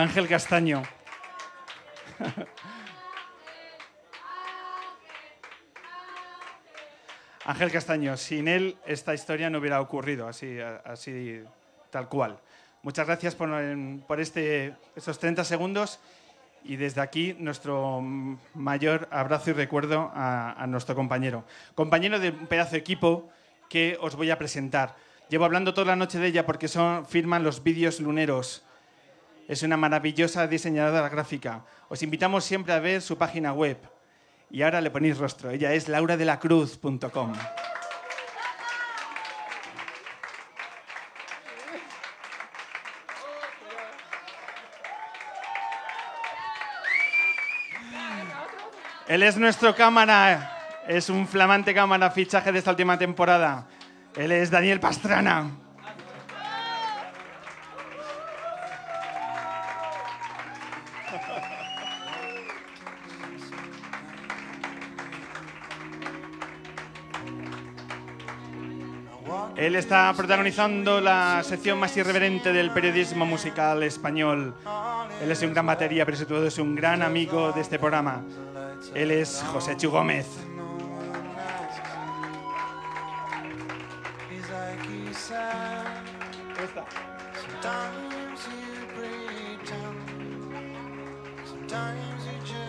Ángel 0.00 0.26
Castaño. 0.28 0.82
Ángel 7.44 7.70
Castaño, 7.70 8.16
sin 8.16 8.48
él 8.48 8.78
esta 8.86 9.12
historia 9.12 9.50
no 9.50 9.58
hubiera 9.58 9.78
ocurrido 9.80 10.26
así, 10.26 10.58
así 10.84 11.42
tal 11.90 12.08
cual. 12.08 12.38
Muchas 12.82 13.06
gracias 13.06 13.34
por, 13.34 13.50
por 14.06 14.20
este, 14.20 14.74
estos 14.96 15.18
30 15.18 15.44
segundos 15.44 16.00
y 16.64 16.76
desde 16.76 17.02
aquí 17.02 17.36
nuestro 17.38 18.00
mayor 18.54 19.06
abrazo 19.10 19.50
y 19.50 19.52
recuerdo 19.52 20.10
a, 20.14 20.52
a, 20.52 20.66
nuestro 20.66 20.94
compañero. 20.94 21.44
Compañero 21.74 22.18
de 22.18 22.30
un 22.30 22.46
pedazo 22.46 22.72
de 22.72 22.78
equipo 22.78 23.28
que 23.68 23.98
os 24.00 24.16
voy 24.16 24.30
a 24.30 24.38
presentar. 24.38 24.96
Llevo 25.28 25.44
hablando 25.44 25.74
toda 25.74 25.88
la 25.88 25.96
noche 25.96 26.18
de 26.18 26.28
ella 26.28 26.46
porque 26.46 26.68
son, 26.68 27.04
firman 27.04 27.44
los 27.44 27.62
vídeos 27.62 28.00
luneros. 28.00 28.64
Es 29.50 29.64
una 29.64 29.76
maravillosa 29.76 30.46
diseñadora 30.46 31.08
gráfica. 31.08 31.64
Os 31.88 32.04
invitamos 32.04 32.44
siempre 32.44 32.72
a 32.72 32.78
ver 32.78 33.02
su 33.02 33.18
página 33.18 33.52
web. 33.52 33.78
Y 34.48 34.62
ahora 34.62 34.80
le 34.80 34.92
ponéis 34.92 35.18
rostro. 35.18 35.50
Ella 35.50 35.72
es 35.72 35.88
lauradelacruz.com. 35.88 37.32
Él 49.08 49.24
es 49.24 49.36
nuestro 49.36 49.74
cámara, 49.74 50.84
es 50.86 51.10
un 51.10 51.26
flamante 51.26 51.74
cámara, 51.74 52.12
fichaje 52.12 52.52
de 52.52 52.60
esta 52.60 52.70
última 52.70 52.96
temporada. 52.96 53.66
Él 54.14 54.30
es 54.30 54.48
Daniel 54.52 54.78
Pastrana. 54.78 55.69
Él 69.60 69.76
está 69.76 70.10
protagonizando 70.16 71.02
la 71.02 71.42
sección 71.44 71.78
más 71.78 71.94
irreverente 71.94 72.50
del 72.50 72.70
periodismo 72.70 73.26
musical 73.26 73.82
español. 73.82 74.54
Él 75.22 75.30
es 75.30 75.42
un 75.42 75.52
gran 75.52 75.66
batería, 75.66 76.06
pero 76.06 76.16
sobre 76.16 76.28
todo 76.30 76.46
es 76.46 76.58
un 76.58 76.74
gran 76.74 77.02
amigo 77.02 77.52
de 77.52 77.60
este 77.60 77.78
programa. 77.78 78.22
Él 78.94 79.10
es 79.10 79.44
José 79.52 79.76
Chu 79.76 79.90
Gómez. 79.90 80.26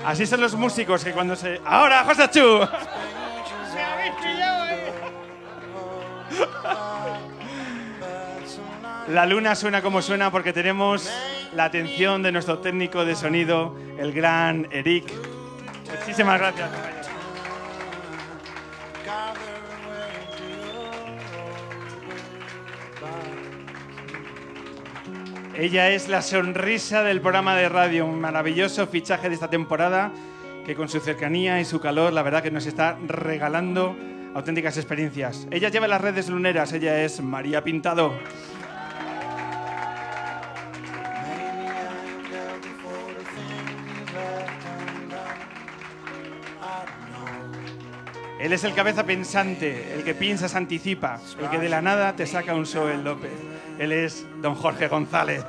Así 0.05 0.27
son 0.27 0.41
los 0.41 0.55
músicos 0.55 1.05
que 1.05 1.13
cuando 1.13 1.37
se... 1.37 1.61
¡Ahora, 1.63 2.03
José 2.03 2.29
Chu! 2.31 2.67
La 9.11 9.25
luna 9.25 9.55
suena 9.55 9.81
como 9.81 10.01
suena 10.01 10.31
porque 10.31 10.53
tenemos 10.53 11.11
la 11.53 11.65
atención 11.65 12.23
de 12.23 12.31
nuestro 12.31 12.59
técnico 12.59 13.03
de 13.03 13.13
sonido, 13.13 13.75
el 13.97 14.13
gran 14.13 14.69
Eric. 14.71 15.11
Muchísimas 15.99 16.39
gracias. 16.39 16.69
Ella 25.57 25.89
es 25.89 26.07
la 26.07 26.21
sonrisa 26.21 27.03
del 27.03 27.19
programa 27.19 27.57
de 27.57 27.67
radio, 27.67 28.05
un 28.05 28.21
maravilloso 28.21 28.87
fichaje 28.87 29.27
de 29.27 29.35
esta 29.35 29.49
temporada 29.49 30.13
que 30.65 30.73
con 30.73 30.87
su 30.87 31.01
cercanía 31.01 31.59
y 31.59 31.65
su 31.65 31.81
calor, 31.81 32.13
la 32.13 32.23
verdad 32.23 32.41
que 32.41 32.51
nos 32.51 32.65
está 32.65 32.97
regalando 33.05 33.93
auténticas 34.33 34.77
experiencias. 34.77 35.49
Ella 35.51 35.67
lleva 35.67 35.89
las 35.89 35.99
redes 35.99 36.29
luneras, 36.29 36.71
ella 36.71 37.03
es 37.03 37.19
María 37.19 37.61
Pintado. 37.61 38.13
Él 48.41 48.53
es 48.53 48.63
el 48.63 48.73
cabeza 48.73 49.05
pensante, 49.05 49.93
el 49.93 50.03
que 50.03 50.15
piensa 50.15 50.47
anticipa, 50.57 51.21
el 51.39 51.47
que 51.51 51.59
de 51.59 51.69
la 51.69 51.79
nada 51.79 52.15
te 52.15 52.25
saca 52.25 52.55
un 52.55 52.65
Joel 52.65 53.03
López. 53.03 53.31
Él 53.77 53.91
es 53.91 54.25
don 54.41 54.55
Jorge 54.55 54.87
González. 54.87 55.45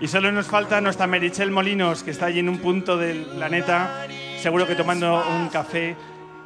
Y 0.00 0.08
solo 0.08 0.32
nos 0.32 0.48
falta 0.48 0.80
nuestra 0.80 1.06
Merichel 1.06 1.52
Molinos, 1.52 2.02
que 2.02 2.10
está 2.10 2.26
allí 2.26 2.40
en 2.40 2.48
un 2.48 2.58
punto 2.58 2.96
del 2.96 3.24
planeta, 3.26 4.08
seguro 4.40 4.66
que 4.66 4.74
tomando 4.74 5.24
un 5.30 5.48
café 5.50 5.94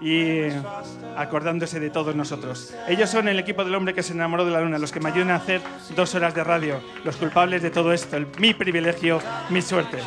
y 0.00 0.42
acordándose 1.16 1.80
de 1.80 1.90
todos 1.90 2.14
nosotros. 2.14 2.74
Ellos 2.86 3.10
son 3.10 3.28
el 3.28 3.38
equipo 3.38 3.64
del 3.64 3.74
hombre 3.74 3.94
que 3.94 4.02
se 4.02 4.12
enamoró 4.12 4.44
de 4.44 4.52
la 4.52 4.60
luna, 4.60 4.78
los 4.78 4.92
que 4.92 5.00
me 5.00 5.08
ayudan 5.10 5.30
a 5.30 5.36
hacer 5.36 5.60
dos 5.96 6.14
horas 6.14 6.34
de 6.34 6.44
radio, 6.44 6.80
los 7.04 7.16
culpables 7.16 7.62
de 7.62 7.70
todo 7.70 7.92
esto, 7.92 8.16
mi 8.38 8.54
privilegio, 8.54 9.20
mi 9.50 9.62
suerte. 9.62 9.98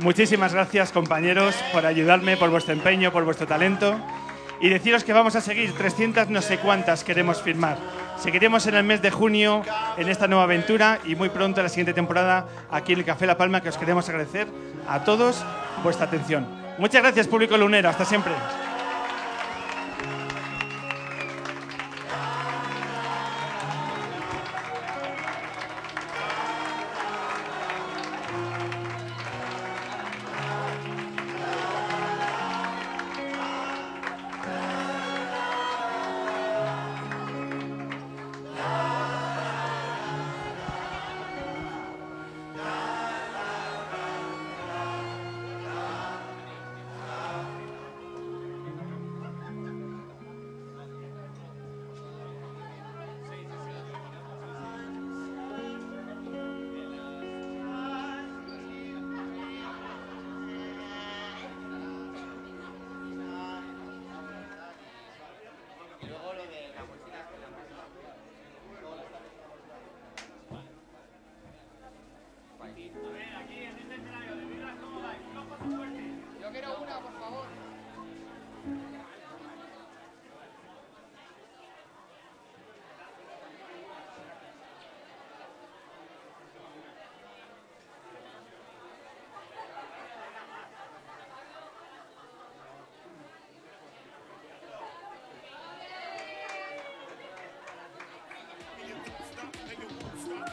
Muchísimas 0.00 0.54
gracias 0.54 0.92
compañeros 0.92 1.54
por 1.74 1.84
ayudarme, 1.84 2.38
por 2.38 2.48
vuestro 2.48 2.72
empeño, 2.72 3.12
por 3.12 3.24
vuestro 3.24 3.46
talento 3.46 4.00
y 4.60 4.68
deciros 4.68 5.04
que 5.04 5.12
vamos 5.12 5.36
a 5.36 5.40
seguir 5.40 5.72
300 5.72 6.28
no 6.28 6.42
sé 6.42 6.58
cuántas 6.58 7.02
queremos 7.04 7.42
firmar. 7.42 7.78
Seguiremos 8.18 8.66
en 8.66 8.74
el 8.74 8.84
mes 8.84 9.00
de 9.00 9.10
junio 9.10 9.62
en 9.96 10.08
esta 10.08 10.28
nueva 10.28 10.44
aventura 10.44 10.98
y 11.04 11.14
muy 11.14 11.30
pronto 11.30 11.60
en 11.60 11.64
la 11.64 11.70
siguiente 11.70 11.94
temporada 11.94 12.46
aquí 12.70 12.92
en 12.92 12.98
el 12.98 13.04
Café 13.04 13.26
La 13.26 13.38
Palma 13.38 13.62
que 13.62 13.70
os 13.70 13.78
queremos 13.78 14.08
agradecer 14.08 14.46
a 14.86 15.04
todos 15.04 15.42
vuestra 15.82 16.06
atención. 16.06 16.46
Muchas 16.78 17.02
gracias 17.02 17.26
público 17.26 17.56
lunero, 17.56 17.88
hasta 17.88 18.04
siempre. 18.04 18.32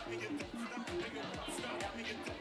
Stop. 0.08 0.88
Stop. 1.58 1.84
Stop. 2.24 2.37